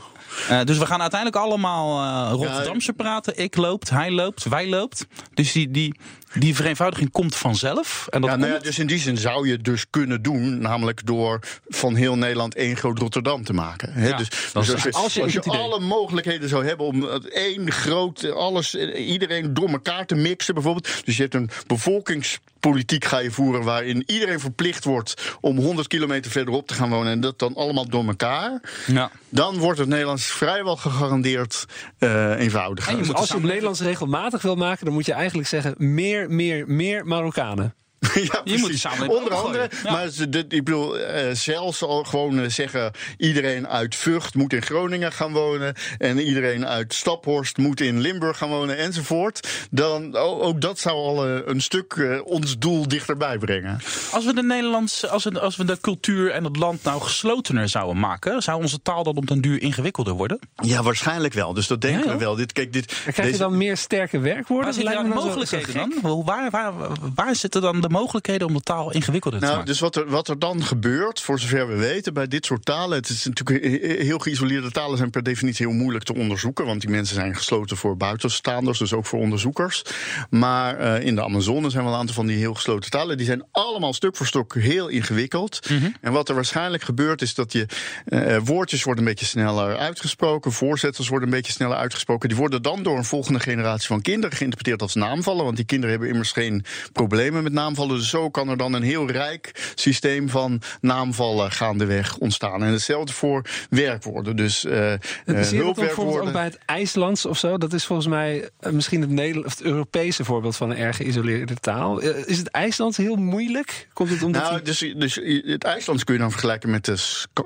Uh, 0.50 0.60
dus 0.64 0.78
we 0.78 0.86
gaan 0.86 1.00
uiteindelijk 1.00 1.42
allemaal 1.42 2.02
uh, 2.02 2.32
Rotterdamse 2.32 2.92
praten. 2.92 3.38
Ik 3.38 3.56
loopt, 3.56 3.90
hij 3.90 4.10
loopt, 4.10 4.44
wij 4.44 4.68
loopt. 4.68 5.06
Dus 5.34 5.52
die, 5.52 5.70
die, 5.70 5.94
die 6.38 6.54
vereenvoudiging 6.54 7.10
komt 7.10 7.36
vanzelf. 7.36 8.06
En 8.10 8.20
dat 8.20 8.30
ja, 8.30 8.36
nou 8.36 8.50
komt... 8.50 8.62
ja, 8.62 8.68
dus 8.68 8.78
in 8.78 8.86
die 8.86 8.98
zin 8.98 9.16
zou 9.16 9.46
je 9.46 9.52
het 9.52 9.64
dus 9.64 9.90
kunnen 9.90 10.22
doen. 10.22 10.58
Namelijk 10.58 11.06
door 11.06 11.40
van 11.68 11.94
heel 11.94 12.16
Nederland 12.16 12.54
één 12.54 12.76
groot 12.76 12.98
Rotterdam 12.98 13.44
te 13.44 13.52
maken. 13.52 13.92
He, 13.92 14.08
Ja, 14.08 14.16
dus 14.16 14.28
dus 14.28 14.54
als 14.54 14.66
je, 14.66 14.92
als 14.92 15.14
je 15.14 15.22
als 15.22 15.32
je 15.32 15.38
het 15.38 15.46
idee- 15.46 15.60
alle 15.60 15.80
mogelijkheden 15.80 16.48
zou 16.48 16.66
hebben 16.66 16.86
om 16.86 17.02
het 17.02 17.28
één 17.28 17.72
groot, 17.72 18.30
alles, 18.32 18.74
iedereen 18.94 19.54
door 19.54 19.68
elkaar 19.68 20.06
te 20.06 20.14
mixen 20.14 20.54
bijvoorbeeld. 20.54 21.04
Dus 21.04 21.16
je 21.16 21.22
hebt 21.22 21.34
een 21.34 21.50
bevolkingspolitiek 21.66 23.04
ga 23.04 23.18
je 23.18 23.30
voeren 23.30 23.62
waarin 23.62 24.02
iedereen 24.06 24.40
verplicht 24.40 24.84
wordt 24.84 25.36
om 25.40 25.56
100 25.58 25.88
kilometer 25.88 26.30
verderop 26.30 26.66
te 26.66 26.74
gaan 26.74 26.90
wonen. 26.90 27.12
En 27.12 27.20
dat 27.20 27.38
dan 27.38 27.54
allemaal 27.54 27.88
door 27.88 28.06
elkaar. 28.06 28.60
Ja. 28.86 29.10
Dan 29.28 29.58
wordt 29.58 29.78
het 29.78 29.88
Nederlands 29.88 30.26
vrijwel 30.26 30.76
gegarandeerd 30.76 31.64
eh, 31.98 32.40
eenvoudiger. 32.40 32.92
En 32.92 32.98
je 32.98 33.04
moet 33.04 33.14
als 33.14 33.28
je 33.28 33.34
het 33.34 33.42
Nederlands 33.42 33.80
regelmatig 33.80 34.42
wil 34.42 34.56
maken, 34.56 34.84
dan 34.84 34.94
moet 34.94 35.06
je 35.06 35.12
eigenlijk 35.12 35.48
zeggen: 35.48 35.74
meer, 35.78 36.25
meer, 36.28 36.68
meer 36.68 37.06
Marokkanen. 37.06 37.74
ja, 38.14 38.42
moet 38.44 38.60
precies. 38.60 38.80
samen 38.80 39.08
Onder 39.08 39.34
andere, 39.34 39.70
Ja. 39.84 39.92
maar 39.92 40.08
dit- 40.28 40.52
ik 40.52 40.64
bedoel, 40.64 40.98
eh, 40.98 41.34
zelfs 41.34 41.82
al 41.82 42.04
gewoon 42.04 42.38
eh, 42.40 42.48
zeggen... 42.48 42.90
iedereen 43.16 43.68
uit 43.68 43.94
Vught 43.96 44.34
moet 44.34 44.52
in 44.52 44.62
Groningen 44.62 45.12
gaan 45.12 45.32
wonen... 45.32 45.74
en 45.98 46.18
iedereen 46.18 46.66
uit 46.66 46.94
Staphorst 46.94 47.56
moet 47.56 47.80
in 47.80 48.00
Limburg 48.00 48.38
gaan 48.38 48.48
wonen 48.48 48.76
enzovoort... 48.78 49.48
dan 49.70 50.14
ook 50.16 50.60
dat 50.60 50.78
zou 50.78 50.94
al 50.96 51.26
eh, 51.26 51.38
een 51.44 51.60
stuk 51.60 51.92
eh, 51.92 52.20
ons 52.24 52.58
doel 52.58 52.88
dichterbij 52.88 53.38
brengen. 53.38 53.78
Als 54.12 54.24
we 54.24 54.34
de 54.34 54.42
Nederlandse, 54.42 55.08
als 55.08 55.24
we, 55.24 55.40
als 55.40 55.56
we 55.56 55.64
de 55.64 55.78
cultuur 55.80 56.30
en 56.30 56.44
het 56.44 56.56
land 56.56 56.82
nou 56.82 57.00
geslotener 57.00 57.68
zouden 57.68 57.98
maken, 58.00 58.42
zou 58.42 58.62
onze 58.62 58.82
taal 58.82 59.02
dan 59.02 59.16
op 59.16 59.26
den 59.26 59.40
duur 59.40 59.62
ingewikkelder 59.62 60.14
worden? 60.14 60.38
Ja, 60.62 60.82
waarschijnlijk 60.82 61.34
wel. 61.34 61.54
Dus 61.54 61.66
dat 61.66 61.80
denken 61.80 62.06
Ja, 62.06 62.12
we 62.12 62.18
wel. 62.18 62.34
Dit, 62.34 62.52
kijk, 62.52 62.72
dit, 62.72 62.94
krijg 63.12 63.30
je 63.30 63.36
dan 63.36 63.56
meer 63.56 63.76
sterke 63.76 64.18
werkwoorden. 64.18 64.64
Waar 64.64 64.74
zitten 64.74 64.92
Dat 64.94 65.02
dan 65.02 65.10
de 65.10 65.14
lijkt 65.14 65.24
me 65.26 65.30
zo- 65.30 65.36
mogelijkheden 65.36 66.02
dan? 66.02 66.24
Waar, 66.24 66.50
waar, 66.50 66.72
waar 67.14 67.34
zitten 67.36 67.60
dan 67.60 67.80
de 67.80 67.88
mogelijkheden 68.00 68.46
om 68.46 68.54
de 68.54 68.60
taal 68.60 68.92
ingewikkelder 68.92 69.40
te 69.40 69.44
Nou, 69.46 69.56
maken? 69.58 69.72
dus 69.72 69.80
wat 69.80 69.96
er, 69.96 70.06
wat 70.08 70.28
er 70.28 70.38
dan 70.38 70.64
gebeurt, 70.64 71.20
voor 71.20 71.38
zover 71.38 71.68
we 71.68 71.74
weten, 71.76 72.14
bij 72.14 72.26
dit 72.28 72.46
soort 72.46 72.64
talen. 72.64 72.96
Het 72.98 73.08
is 73.08 73.24
natuurlijk 73.24 73.64
he- 73.64 74.04
heel 74.04 74.18
geïsoleerde 74.18 74.70
talen 74.70 74.96
zijn 74.98 75.10
per 75.10 75.22
definitie 75.22 75.66
heel 75.66 75.74
moeilijk 75.76 76.04
te 76.04 76.14
onderzoeken. 76.14 76.66
Want 76.66 76.80
die 76.80 76.90
mensen 76.90 77.14
zijn 77.14 77.34
gesloten 77.36 77.76
voor 77.76 77.96
buitenstaanders, 77.96 78.78
dus 78.78 78.92
ook 78.92 79.06
voor 79.06 79.18
onderzoekers. 79.20 79.82
Maar 80.30 80.78
eh, 80.78 81.06
in 81.06 81.14
de 81.14 81.22
Amazone 81.24 81.70
zijn 81.70 81.84
wel 81.84 81.92
een 81.92 81.98
aantal 81.98 82.14
van 82.14 82.26
die 82.26 82.36
heel 82.36 82.54
gesloten 82.54 82.90
talen. 82.90 83.16
Die 83.16 83.26
zijn 83.26 83.44
allemaal 83.52 83.92
stuk 83.92 84.16
voor 84.16 84.26
stuk 84.26 84.54
heel 84.54 84.88
ingewikkeld. 84.88 85.66
En 86.00 86.12
wat 86.12 86.28
er 86.28 86.34
waarschijnlijk 86.34 86.82
gebeurt, 86.82 87.22
is 87.22 87.34
dat 87.34 87.52
je 87.52 87.66
eh, 88.04 88.36
woordjes 88.44 88.82
worden 88.84 89.04
een 89.04 89.10
beetje 89.10 89.26
sneller 89.26 89.76
uitgesproken. 89.76 90.52
Voorzetsels 90.52 91.08
worden 91.08 91.28
een 91.28 91.34
beetje 91.34 91.52
sneller 91.52 91.76
uitgesproken. 91.76 92.28
Die 92.28 92.38
worden 92.38 92.62
dan 92.62 92.82
door 92.82 92.96
een 92.96 93.04
volgende 93.04 93.40
generatie 93.40 93.86
van 93.86 94.02
kinderen 94.02 94.36
geïnterpreteerd 94.36 94.82
als 94.82 94.94
naamvallen. 94.94 95.44
Want 95.44 95.56
die 95.56 95.64
kinderen 95.64 95.90
hebben 95.90 96.08
immers 96.10 96.32
geen 96.32 96.64
problemen 96.92 97.42
met 97.42 97.52
naamvallen. 97.52 97.85
Zo 97.94 98.30
kan 98.30 98.48
er 98.48 98.56
dan 98.56 98.72
een 98.72 98.82
heel 98.82 99.10
rijk 99.10 99.72
systeem 99.74 100.28
van 100.28 100.62
naamvallen 100.80 101.50
gaandeweg 101.50 102.16
ontstaan. 102.16 102.62
En 102.62 102.72
hetzelfde 102.72 103.12
voor 103.12 103.42
werkwoorden. 103.70 104.36
Dus 104.36 104.60
dan 104.60 104.98
bijvoorbeeld 105.24 105.54
ook 105.54 105.76
hulpwerkwoorden. 105.76 106.32
bij 106.32 106.44
het 106.44 106.58
IJslands 106.66 107.26
of 107.26 107.38
zo? 107.38 107.58
Dat 107.58 107.72
is 107.72 107.84
volgens 107.84 108.08
mij 108.08 108.50
eh, 108.60 108.72
misschien 108.72 109.00
het, 109.00 109.10
Nederland, 109.10 109.50
het 109.50 109.62
Europese 109.62 110.24
voorbeeld 110.24 110.56
van 110.56 110.70
een 110.70 110.76
erg 110.76 110.96
geïsoleerde 110.96 111.54
taal. 111.54 112.00
Is 112.00 112.38
het 112.38 112.48
IJslands 112.48 112.96
heel 112.96 113.16
moeilijk? 113.16 113.88
Komt 113.92 114.10
het 114.10 114.22
omdat 114.22 114.42
Nou, 114.42 114.62
dus, 114.62 114.78
dus 114.96 115.14
het 115.44 115.64
IJslands 115.64 116.04
kun 116.04 116.14
je 116.14 116.20
dan 116.20 116.30
vergelijken 116.30 116.70
met 116.70 116.84
de 116.84 116.96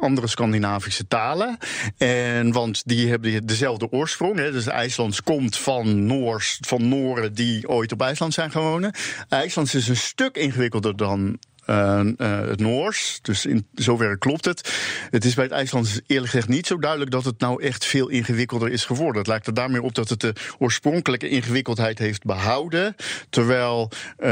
andere 0.01 0.27
Scandinavische 0.27 1.07
talen. 1.07 1.59
En, 1.99 2.53
want 2.53 2.83
die 2.87 3.09
hebben 3.09 3.47
dezelfde 3.47 3.91
oorsprong. 3.91 4.37
Hè. 4.37 4.53
Dus 4.53 4.67
IJslands 4.67 5.23
komt 5.23 5.57
van 5.57 6.07
Noors, 6.07 6.59
van 6.61 6.89
Noren 6.89 7.35
die 7.35 7.69
ooit 7.69 7.93
op 7.93 8.03
IJsland 8.03 8.35
zijn 8.35 8.51
gaan 8.51 8.63
wonen. 8.63 8.93
IJslands 9.29 9.75
is 9.75 9.89
een 9.89 9.97
stuk 10.21 10.37
ingewikkelder 10.37 10.97
dan. 10.97 11.39
Eh, 11.71 12.01
eh, 12.01 12.49
het 12.49 12.61
Noors. 12.61 13.19
Dus 13.23 13.47
in 13.47 13.67
zoverre 13.75 14.19
klopt 14.19 14.45
het. 14.45 14.73
Het 15.11 15.25
is 15.25 15.35
bij 15.35 15.45
het 15.45 15.53
IJslands 15.53 16.01
eerlijk 16.07 16.31
gezegd 16.31 16.49
niet 16.49 16.67
zo 16.67 16.79
duidelijk 16.79 17.11
dat 17.11 17.25
het 17.25 17.39
nou 17.39 17.63
echt 17.63 17.85
veel 17.85 18.09
ingewikkelder 18.09 18.71
is 18.71 18.85
geworden. 18.85 19.19
Het 19.19 19.27
lijkt 19.27 19.47
er 19.47 19.55
daarmee 19.55 19.83
op 19.83 19.95
dat 19.95 20.09
het 20.09 20.21
de 20.21 20.33
oorspronkelijke 20.59 21.29
ingewikkeldheid 21.29 21.99
heeft 21.99 22.25
behouden. 22.25 22.97
Terwijl 23.29 23.91
uh, 24.19 24.27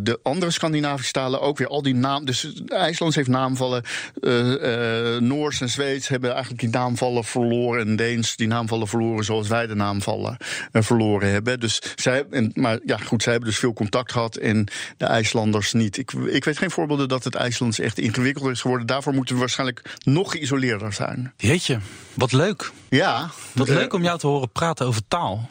de 0.00 0.18
andere 0.22 0.50
Scandinavische 0.50 1.12
talen 1.12 1.40
ook 1.40 1.58
weer 1.58 1.68
al 1.68 1.82
die 1.82 1.94
naam. 1.94 2.24
Dus 2.24 2.62
IJslands 2.66 3.16
heeft 3.16 3.28
naamvallen. 3.28 3.82
Noors 5.28 5.60
en 5.60 5.68
Zweeds 5.68 6.08
hebben 6.08 6.30
eigenlijk 6.30 6.60
die 6.60 6.70
naamvallen 6.70 7.24
verloren. 7.24 7.86
En 7.86 7.96
Deens 7.96 8.36
die 8.36 8.46
naamvallen 8.46 8.88
verloren 8.88 9.24
zoals 9.24 9.48
wij 9.48 9.66
de 9.66 9.74
naamvallen 9.74 10.36
verloren 10.72 11.30
hebben. 11.30 11.60
Dus 11.60 11.82
zij, 11.94 12.24
en, 12.30 12.50
maar 12.54 12.78
ja, 12.84 12.96
goed, 12.96 13.22
zij 13.22 13.32
hebben 13.32 13.50
dus 13.50 13.58
veel 13.58 13.72
contact 13.72 14.12
gehad 14.12 14.36
en 14.36 14.66
de 14.96 15.04
IJslanders 15.04 15.72
niet. 15.72 15.96
Ik, 15.98 16.12
ik 16.12 16.44
weet 16.44 16.58
geen 16.58 16.70
voorbeelden 16.78 17.08
dat 17.08 17.24
het 17.24 17.34
IJslands 17.34 17.78
echt 17.78 17.98
ingewikkelder 17.98 18.52
is 18.52 18.60
geworden. 18.60 18.86
Daarvoor 18.86 19.12
moeten 19.12 19.34
we 19.34 19.40
waarschijnlijk 19.40 19.96
nog 20.04 20.32
geïsoleerder 20.32 20.92
zijn. 20.92 21.32
Jeetje, 21.36 21.78
wat 22.14 22.32
leuk. 22.32 22.70
Ja. 22.88 23.30
Wat 23.52 23.68
leuk 23.68 23.92
om 23.92 24.02
jou 24.02 24.18
te 24.18 24.26
horen 24.26 24.50
praten 24.50 24.86
over 24.86 25.02
taal. 25.08 25.50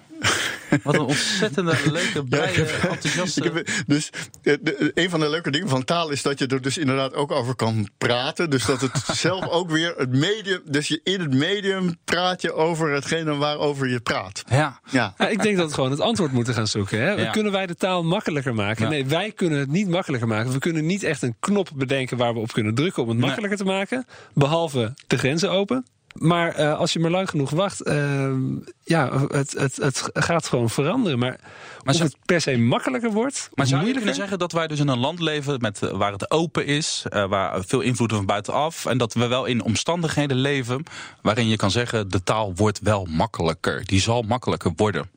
Wat 0.84 0.94
een 0.94 1.00
ontzettende 1.00 1.76
leuke, 1.92 2.24
blije, 2.24 2.66
ja, 2.66 2.90
enthousiaste... 2.90 3.44
Ik 3.44 3.54
heb, 3.54 3.70
dus 3.88 4.10
de, 4.42 4.92
een 4.94 5.10
van 5.10 5.20
de 5.20 5.30
leuke 5.30 5.52
dingen 5.52 5.70
van 5.70 5.84
taal 5.84 6.10
is 6.10 6.22
dat 6.22 6.40
je 6.40 6.48
er 6.48 6.62
dus 6.62 6.78
inderdaad 6.78 7.14
ook 7.14 7.32
over 7.32 7.56
kan 7.56 7.90
praten. 7.98 8.50
Dus 8.50 8.66
dat 8.66 8.82
het 8.82 9.04
zelf 9.18 9.48
ook 9.48 9.70
weer 9.70 9.94
het 9.98 10.12
medium... 10.12 10.62
Dus 10.66 10.88
je 10.88 11.00
in 11.04 11.20
het 11.20 11.34
medium 11.34 11.98
praat 12.04 12.42
je 12.42 12.54
over 12.54 12.92
hetgene 12.92 13.36
waarover 13.36 13.90
je 13.90 14.00
praat. 14.00 14.44
Ja. 14.50 14.80
ja. 14.90 15.14
ja 15.18 15.28
ik 15.28 15.42
denk 15.42 15.58
dat 15.58 15.68
we 15.68 15.74
gewoon 15.74 15.92
het 15.92 16.00
antwoord 16.00 16.32
moeten 16.32 16.54
gaan 16.54 16.68
zoeken. 16.68 17.02
Hè? 17.02 17.12
Ja. 17.12 17.32
Kunnen 17.32 17.52
wij 17.52 17.66
de 17.66 17.76
taal 17.76 18.04
makkelijker 18.04 18.54
maken? 18.54 18.90
Nee, 18.90 19.06
wij 19.06 19.32
kunnen 19.32 19.60
het 19.60 19.70
niet 19.70 19.90
makkelijker 19.90 20.28
maken. 20.28 20.52
We 20.52 20.60
kunnen 20.60 20.86
niet 20.86 21.04
echt 21.04 21.22
een 21.22 21.36
knop 21.40 21.70
bedenken 21.76 22.18
waar 22.18 22.34
we 22.34 22.40
op 22.40 22.52
kunnen 22.52 22.76
drukken 22.76 23.04
om 23.04 23.10
het 23.10 23.18
makkelijker 23.18 23.58
te 23.58 23.66
maken. 23.66 24.06
Behalve 24.34 24.94
de 25.08 25.18
grenzen 25.18 25.52
open. 25.52 25.86
Maar 26.20 26.60
uh, 26.60 26.80
als 26.80 26.94
je 26.94 27.00
maar 27.00 27.12
lang 27.12 27.30
genoeg 27.30 27.50
wacht, 27.50 27.88
uh, 27.88 28.34
ja, 28.84 29.28
het, 29.28 29.52
het, 29.58 29.76
het 29.76 30.10
gaat 30.14 30.48
gewoon 30.48 30.70
veranderen. 30.70 31.20
Maar, 31.20 31.40
maar 31.84 31.96
of 31.96 32.02
het 32.02 32.16
per 32.26 32.42
se 32.42 32.58
makkelijker 32.58 33.12
wordt. 33.12 33.50
Maar 33.54 33.68
zou 33.68 33.86
je 33.86 33.94
kunnen 33.94 34.16
zeggen 34.16 34.40
dat 34.40 34.52
wij 34.52 34.68
dus 34.68 34.80
in 34.80 34.88
een 34.88 35.00
land 35.00 35.20
leven 35.20 35.60
met, 35.62 35.82
eh, 35.82 35.90
waar 35.90 36.12
het 36.12 36.32
open 36.32 36.66
is, 36.66 37.06
uh, 37.10 37.26
waar 37.26 37.64
veel 37.66 37.82
invloed 37.82 38.12
van 38.12 38.26
buitenaf. 38.26 38.86
En 38.86 38.98
dat 38.98 39.14
we 39.14 39.28
wel 39.28 39.46
in 39.46 39.64
omstandigheden 39.64 40.38
leven 40.38 40.84
waarin 41.22 41.48
je 41.48 41.56
kan 41.56 41.72
zeggen, 41.72 42.10
de 42.10 42.24
taal 42.24 42.54
wordt 42.56 42.80
wel 42.80 43.06
makkelijker. 43.10 43.86
Die 43.86 44.02
zal 44.02 44.22
makkelijker 44.22 44.72
worden. 44.76 45.10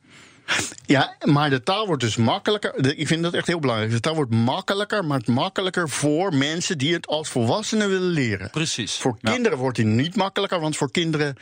Ja, 0.85 1.15
maar 1.25 1.49
de 1.49 1.63
taal 1.63 1.87
wordt 1.87 2.01
dus 2.01 2.15
makkelijker. 2.15 2.97
Ik 2.97 3.07
vind 3.07 3.23
dat 3.23 3.33
echt 3.33 3.47
heel 3.47 3.59
belangrijk. 3.59 3.91
De 3.91 3.99
taal 3.99 4.15
wordt 4.15 4.31
makkelijker, 4.31 5.05
maar 5.05 5.17
het 5.17 5.27
makkelijker 5.27 5.89
voor 5.89 6.35
mensen 6.35 6.77
die 6.77 6.93
het 6.93 7.07
als 7.07 7.29
volwassenen 7.29 7.89
willen 7.89 8.09
leren. 8.09 8.49
Precies. 8.49 8.97
Voor 8.97 9.17
kinderen 9.21 9.57
wordt 9.57 9.77
die 9.77 9.85
niet 9.85 10.15
makkelijker, 10.15 10.59
want 10.59 10.77
voor 10.77 10.91
kinderen 10.91 11.37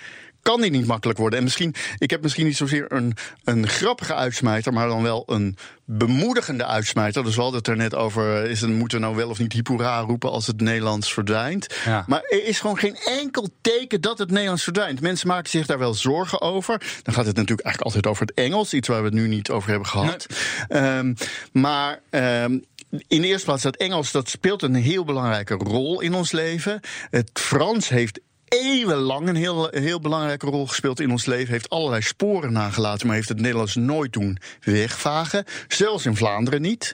kan 0.50 0.62
die 0.62 0.72
niet 0.72 0.86
makkelijk 0.86 1.20
worden. 1.20 1.40
En 1.40 1.44
misschien, 1.46 1.76
ik 1.98 2.10
heb 2.10 2.22
misschien 2.22 2.46
niet 2.46 2.58
zozeer 2.58 2.86
een, 2.92 3.18
een 3.44 3.68
grappige 3.68 4.16
uitsmijter, 4.16 4.74
maar 4.74 4.88
dan 4.88 5.04
wel 5.04 5.24
een 5.26 5.58
bemoedigende 5.86 6.66
uitsmijter. 6.66 7.24
Dus 7.24 7.36
we 7.36 7.42
hadden 7.42 7.60
het 7.60 7.68
er 7.68 7.76
net 7.76 7.96
over, 7.96 8.50
is 8.50 8.62
het, 8.62 8.70
moeten 8.70 9.00
we 9.00 9.04
nou 9.04 9.16
wel 9.16 9.30
of 9.30 9.40
niet 9.40 9.54
hipoera 9.54 10.00
roepen 10.00 10.32
als 10.32 10.48
het 10.48 10.62
Nederlands 10.62 11.14
verdwijnt. 11.14 11.68
Maar 12.08 12.22
er 12.22 12.46
is 12.46 12.60
gewoon 12.60 12.78
geen 12.78 12.96
enkel 12.96 13.50
teken 13.62 14.02
dat 14.02 14.18
het 14.18 14.32
Nederlands 14.32 14.64
verdwijnt. 14.64 15.02
Mensen 15.02 15.28
maken 15.28 15.50
zich 15.50 15.66
daar 15.66 15.80
wel 15.80 15.94
zorgen 15.94 16.42
over. 16.42 16.78
Dan 17.04 17.14
gaat 17.14 17.26
het 17.26 17.36
natuurlijk 17.36 17.68
eigenlijk 17.68 17.82
altijd 17.82 18.08
over 18.08 18.26
het 18.26 18.36
Engels, 18.36 18.74
iets 18.74 18.88
waar 18.88 19.00
we 19.00 19.06
het 19.06 19.14
nu 19.14 19.28
niet 19.28 19.50
over 19.50 19.70
hebben 19.70 19.88
gehad. 19.88 20.26
Um, 20.70 21.16
maar 21.52 22.00
um, 22.10 22.64
in 23.08 23.22
de 23.22 23.28
eerste 23.28 23.46
plaats, 23.46 23.64
dat 23.64 23.76
Engels 23.76 24.12
dat 24.12 24.30
speelt 24.30 24.62
een 24.62 24.76
heel 24.76 25.04
belangrijke 25.04 25.54
rol 25.54 26.02
in 26.02 26.14
ons 26.14 26.32
leven. 26.32 26.80
Het 27.10 27.30
Frans 27.34 27.90
heeft 27.90 28.20
eeuwenlang 28.50 29.28
een 29.28 29.36
heel, 29.36 29.68
heel 29.72 30.00
belangrijke 30.00 30.46
rol 30.46 30.68
gespeeld 30.68 31.00
in 31.00 31.12
ons 31.12 31.26
leven. 31.26 31.52
Heeft 31.52 31.70
allerlei 31.70 32.02
sporen 32.02 32.52
nagelaten, 32.52 33.08
maar 33.08 33.16
heeft 33.16 33.30
het 33.30 33.40
Nederlands 33.42 33.76
nooit 33.76 34.14
doen 34.14 34.38
wegvagen. 34.62 35.44
Zelfs 35.68 36.06
in 36.06 36.16
Vlaanderen 36.16 36.62
niet. 36.62 36.94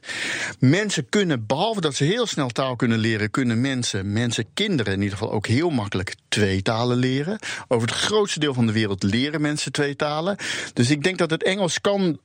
Mensen 0.60 1.10
kunnen, 1.10 1.46
behalve 1.46 1.82
dat 1.82 1.96
ze 1.96 2.04
heel 2.04 2.26
snel 2.26 2.50
taal 2.50 2.76
kunnen 2.76 2.98
leren, 2.98 3.32
kunnen 3.32 3.62
mensen, 3.62 4.12
mensen, 4.12 4.46
kinderen 4.54 4.94
in 4.94 5.02
ieder 5.02 5.18
geval 5.18 5.34
ook 5.34 5.48
heel 5.48 5.70
makkelijk 5.70 6.16
twee 6.28 6.62
talen 6.62 6.98
leren. 6.98 7.40
Over 7.68 7.88
het 7.88 7.98
grootste 7.98 8.40
deel 8.40 8.54
van 8.54 8.66
de 8.66 8.74
wereld 8.74 9.04
leren 9.04 9.42
mensen 9.42 9.72
twee 9.72 9.96
talen. 9.96 10.38
Dus 10.74 10.90
ik 10.90 11.04
denk 11.04 11.18
dat 11.18 11.30
het 11.30 11.44
Engels 11.44 11.82
kan 11.82 12.20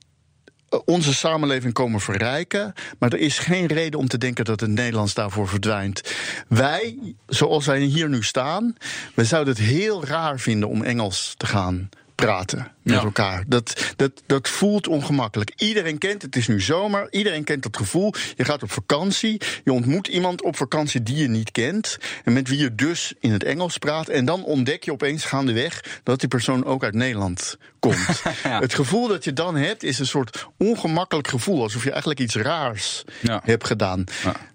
onze 0.85 1.13
samenleving 1.13 1.73
komen 1.73 1.99
verrijken. 1.99 2.73
Maar 2.99 3.13
er 3.13 3.19
is 3.19 3.39
geen 3.39 3.65
reden 3.65 3.99
om 3.99 4.07
te 4.07 4.17
denken 4.17 4.45
dat 4.45 4.59
het 4.59 4.69
Nederlands 4.69 5.13
daarvoor 5.13 5.47
verdwijnt. 5.47 6.01
Wij, 6.47 6.97
zoals 7.27 7.65
wij 7.65 7.79
hier 7.79 8.09
nu 8.09 8.23
staan, 8.23 8.75
we 9.13 9.25
zouden 9.25 9.53
het 9.53 9.63
heel 9.63 10.05
raar 10.05 10.39
vinden 10.39 10.69
om 10.69 10.83
Engels 10.83 11.33
te 11.37 11.45
gaan 11.45 11.89
praten 12.25 12.71
met 12.81 13.03
elkaar. 13.03 13.43
Dat, 13.47 13.93
dat, 13.95 14.11
dat 14.25 14.47
voelt 14.49 14.87
ongemakkelijk. 14.87 15.51
Iedereen 15.55 15.97
kent, 15.97 16.21
het 16.21 16.35
is 16.35 16.47
nu 16.47 16.61
zomer, 16.61 17.07
iedereen 17.11 17.43
kent 17.43 17.63
dat 17.63 17.77
gevoel. 17.77 18.13
Je 18.35 18.45
gaat 18.45 18.63
op 18.63 18.71
vakantie, 18.71 19.41
je 19.63 19.71
ontmoet 19.71 20.07
iemand 20.07 20.43
op 20.43 20.55
vakantie 20.55 21.03
die 21.03 21.15
je 21.15 21.27
niet 21.27 21.51
kent... 21.51 21.97
en 22.23 22.33
met 22.33 22.47
wie 22.47 22.59
je 22.59 22.75
dus 22.75 23.13
in 23.19 23.31
het 23.31 23.43
Engels 23.43 23.77
praat... 23.77 24.07
en 24.07 24.25
dan 24.25 24.43
ontdek 24.43 24.83
je 24.83 24.91
opeens 24.91 25.25
gaandeweg 25.25 25.99
dat 26.03 26.19
die 26.19 26.29
persoon 26.29 26.65
ook 26.65 26.83
uit 26.83 26.93
Nederland 26.93 27.57
komt. 27.79 28.23
Het 28.41 28.73
gevoel 28.73 29.07
dat 29.07 29.23
je 29.23 29.33
dan 29.33 29.55
hebt 29.55 29.83
is 29.83 29.99
een 29.99 30.05
soort 30.05 30.47
ongemakkelijk 30.57 31.27
gevoel... 31.27 31.61
alsof 31.61 31.83
je 31.83 31.89
eigenlijk 31.89 32.19
iets 32.19 32.35
raars 32.35 33.03
hebt 33.43 33.65
gedaan. 33.65 34.03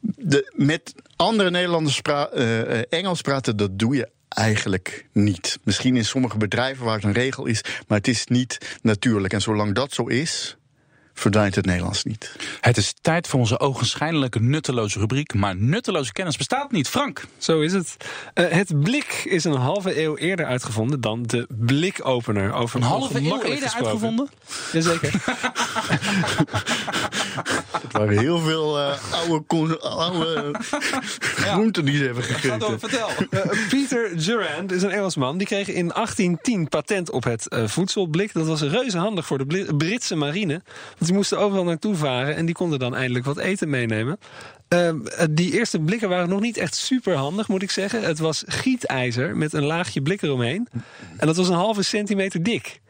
De, 0.00 0.52
met 0.55 0.94
andere 1.16 1.50
Nederlanders 1.50 2.00
pra 2.00 2.31
uh, 2.35 2.81
Engels 2.88 3.20
praten, 3.20 3.57
dat 3.57 3.79
doe 3.79 3.96
je 3.96 4.09
eigenlijk 4.37 5.07
niet. 5.12 5.59
Misschien 5.62 5.96
in 5.96 6.05
sommige 6.05 6.37
bedrijven 6.37 6.85
waar 6.85 6.94
het 6.94 7.05
een 7.05 7.12
regel 7.12 7.46
is, 7.46 7.61
maar 7.87 7.99
het 7.99 8.09
is 8.09 8.27
niet 8.27 8.79
natuurlijk. 8.83 9.33
En 9.33 9.40
zolang 9.40 9.75
dat 9.75 9.92
zo 9.92 10.07
is, 10.07 10.57
verdwijnt 11.18 11.55
het 11.55 11.66
Nederlands 11.66 12.05
niet. 12.05 12.37
Het 12.61 12.76
is 12.76 12.94
tijd 13.00 13.26
voor 13.26 13.40
onze 13.40 13.61
ogenschijnlijke 13.61 14.40
nutteloze 14.40 14.98
rubriek. 14.98 15.35
Maar 15.35 15.57
nutteloze 15.57 16.12
kennis 16.12 16.37
bestaat 16.37 16.72
niet. 16.72 16.88
Frank. 16.88 17.26
Zo 17.38 17.61
is 17.61 17.72
het. 17.72 17.96
Uh, 18.35 18.48
het 18.48 18.81
blik 18.83 19.22
is 19.24 19.44
een 19.44 19.57
halve 19.57 20.02
eeuw 20.02 20.16
eerder 20.16 20.46
uitgevonden 20.46 21.00
dan 21.00 21.22
de 21.22 21.46
blikopener. 21.48 22.52
Over 22.52 22.81
een 22.81 22.87
halve 22.87 23.18
eeuw 23.18 23.42
eerder 23.42 23.59
gesproken. 23.59 23.87
uitgevonden? 23.87 24.29
Jazeker. 24.72 25.12
het 27.83 27.92
waren 27.92 28.18
heel 28.18 28.38
veel 28.38 28.79
uh, 28.79 28.94
oude, 29.11 29.79
oude 29.81 30.55
groenten 31.20 31.85
die 31.85 31.96
ze 31.96 32.05
hebben 32.05 32.22
gegeten. 32.22 32.59
Door, 32.59 32.79
vertel. 32.79 33.09
Uh, 33.31 33.40
Peter 33.68 34.24
Durand 34.24 34.72
is 34.72 34.83
een 34.83 34.90
Engelsman. 34.90 35.38
Die 35.38 35.46
kreeg 35.46 35.68
in 35.68 35.88
1810 35.88 36.68
patent 36.68 37.11
op 37.11 37.24
het 37.24 37.46
voedselblik. 37.64 38.33
Dat 38.33 38.46
was 38.46 38.62
reuze 38.62 38.98
handig 38.98 39.26
voor 39.26 39.38
de 39.38 39.74
Britse 39.76 40.14
marine 40.14 40.62
die 41.07 41.14
moesten 41.14 41.38
overal 41.38 41.64
naartoe 41.64 41.95
varen 41.95 42.37
en 42.37 42.47
die 42.47 42.55
konden 42.55 42.79
dan 42.79 42.95
eindelijk 42.95 43.25
wat 43.25 43.38
eten 43.38 43.71
meenemen. 43.71 44.19
Uh, 44.69 44.90
die 45.31 45.53
eerste 45.53 45.79
blikken 45.79 46.09
waren 46.09 46.29
nog 46.29 46.40
niet 46.40 46.57
echt 46.57 46.75
super 46.75 47.14
handig, 47.14 47.49
moet 47.49 47.62
ik 47.62 47.71
zeggen. 47.71 48.03
Het 48.03 48.19
was 48.19 48.45
gietijzer 48.47 49.37
met 49.37 49.53
een 49.53 49.64
laagje 49.64 50.03
blik 50.03 50.23
eromheen. 50.23 50.69
En 51.16 51.27
dat 51.27 51.37
was 51.37 51.49
een 51.49 51.55
halve 51.55 51.83
centimeter 51.83 52.42
dik. 52.42 52.81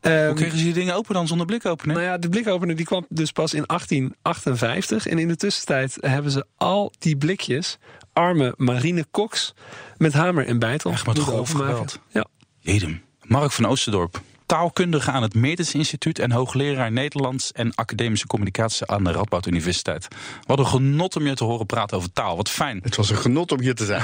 Um, 0.00 0.26
Hoe 0.26 0.34
kregen 0.34 0.58
ze 0.58 0.64
die 0.64 0.72
dingen 0.72 0.94
open 0.94 1.14
dan 1.14 1.26
zonder 1.26 1.46
blikopener? 1.46 1.96
Nou 1.96 2.08
ja, 2.08 2.18
de 2.18 2.28
blikopener 2.28 2.76
die 2.76 2.86
kwam 2.86 3.06
dus 3.08 3.32
pas 3.32 3.54
in 3.54 3.64
1858. 3.66 5.06
En 5.06 5.18
in 5.18 5.28
de 5.28 5.36
tussentijd 5.36 5.96
hebben 6.00 6.30
ze 6.30 6.46
al 6.56 6.92
die 6.98 7.16
blikjes, 7.16 7.78
arme 8.12 8.54
marinekoks, 8.56 9.54
met 9.96 10.12
hamer 10.12 10.46
en 10.46 10.58
bijtel. 10.58 10.90
Echt 10.90 11.06
met 11.06 11.18
geweld. 11.18 11.98
Ja. 12.08 12.26
Jedem. 12.60 13.02
Mark 13.22 13.52
van 13.52 13.66
Oosterdorp 13.66 14.22
taalkundige 14.46 15.10
aan 15.10 15.22
het 15.22 15.34
Medisch 15.34 15.74
Instituut 15.74 16.18
en 16.18 16.32
hoogleraar 16.32 16.92
Nederlands 16.92 17.52
en 17.52 17.74
academische 17.74 18.26
communicatie 18.26 18.86
aan 18.86 19.04
de 19.04 19.12
Radboud 19.12 19.46
Universiteit. 19.46 20.08
Wat 20.46 20.58
een 20.58 20.66
genot 20.66 21.16
om 21.16 21.26
je 21.26 21.34
te 21.34 21.44
horen 21.44 21.66
praten 21.66 21.96
over 21.96 22.12
taal. 22.12 22.36
Wat 22.36 22.50
fijn. 22.50 22.80
Het 22.82 22.96
was 22.96 23.10
een 23.10 23.16
genot 23.16 23.52
om 23.52 23.60
hier 23.60 23.74
te 23.74 23.84
zijn. 23.84 24.02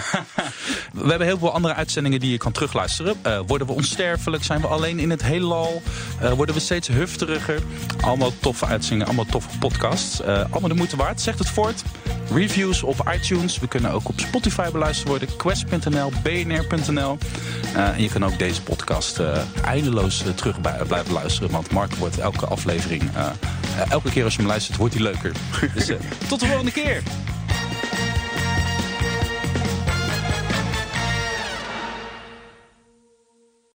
we 0.93 1.09
hebben 1.09 1.27
heel 1.27 1.39
veel 1.39 1.53
andere 1.53 1.75
uitzendingen 1.75 2.21
die 2.21 2.31
je 2.31 2.39
kan 2.39 2.53
terugluisteren. 2.53 3.17
Uh, 3.27 3.41
worden 3.47 3.67
we 3.67 3.73
onsterfelijk? 3.73 4.45
Zijn 4.45 4.61
we 4.61 4.67
alleen 4.67 4.99
in 4.99 5.11
het 5.11 5.23
heelal? 5.23 5.83
Uh, 6.23 6.33
worden 6.33 6.55
we 6.55 6.61
steeds 6.61 6.89
hufteriger? 6.89 7.63
Allemaal 8.01 8.33
toffe 8.41 8.67
uitzendingen, 8.67 9.07
allemaal 9.07 9.27
toffe 9.31 9.59
podcasts. 9.59 10.21
Uh, 10.21 10.27
allemaal 10.51 10.69
de 10.69 10.75
moeite 10.75 10.97
waard, 10.97 11.21
zegt 11.21 11.39
het 11.39 11.49
voort. 11.49 11.83
Reviews 12.33 12.83
op 12.83 13.11
iTunes. 13.15 13.59
We 13.59 13.69
kunnen 13.69 13.91
ook 13.91 14.09
op 14.09 14.21
Spotify 14.21 14.71
beluisterd 14.71 15.09
worden. 15.09 15.37
Quest.nl, 15.37 16.13
bnr.nl. 16.23 17.19
en 17.75 18.03
je 18.03 18.09
kan 18.09 18.25
ook 18.25 18.39
deze 18.39 18.63
podcast 18.63 19.21
eindeloos 19.65 20.23
terug 20.35 20.61
blijven 20.61 21.13
luisteren. 21.13 21.51
Want 21.51 21.71
Mark 21.71 21.95
wordt 21.95 22.19
elke 22.19 22.47
aflevering, 22.47 23.03
uh, 23.03 23.27
elke 23.89 24.11
keer 24.11 24.25
als 24.25 24.33
je 24.33 24.39
hem 24.39 24.49
luistert, 24.49 24.77
wordt 24.77 24.95
hij 24.95 25.03
leuker. 25.03 25.33
Dus 25.75 25.91
tot 26.29 26.41
de 26.41 26.47
volgende 26.47 26.73
keer. 26.73 27.03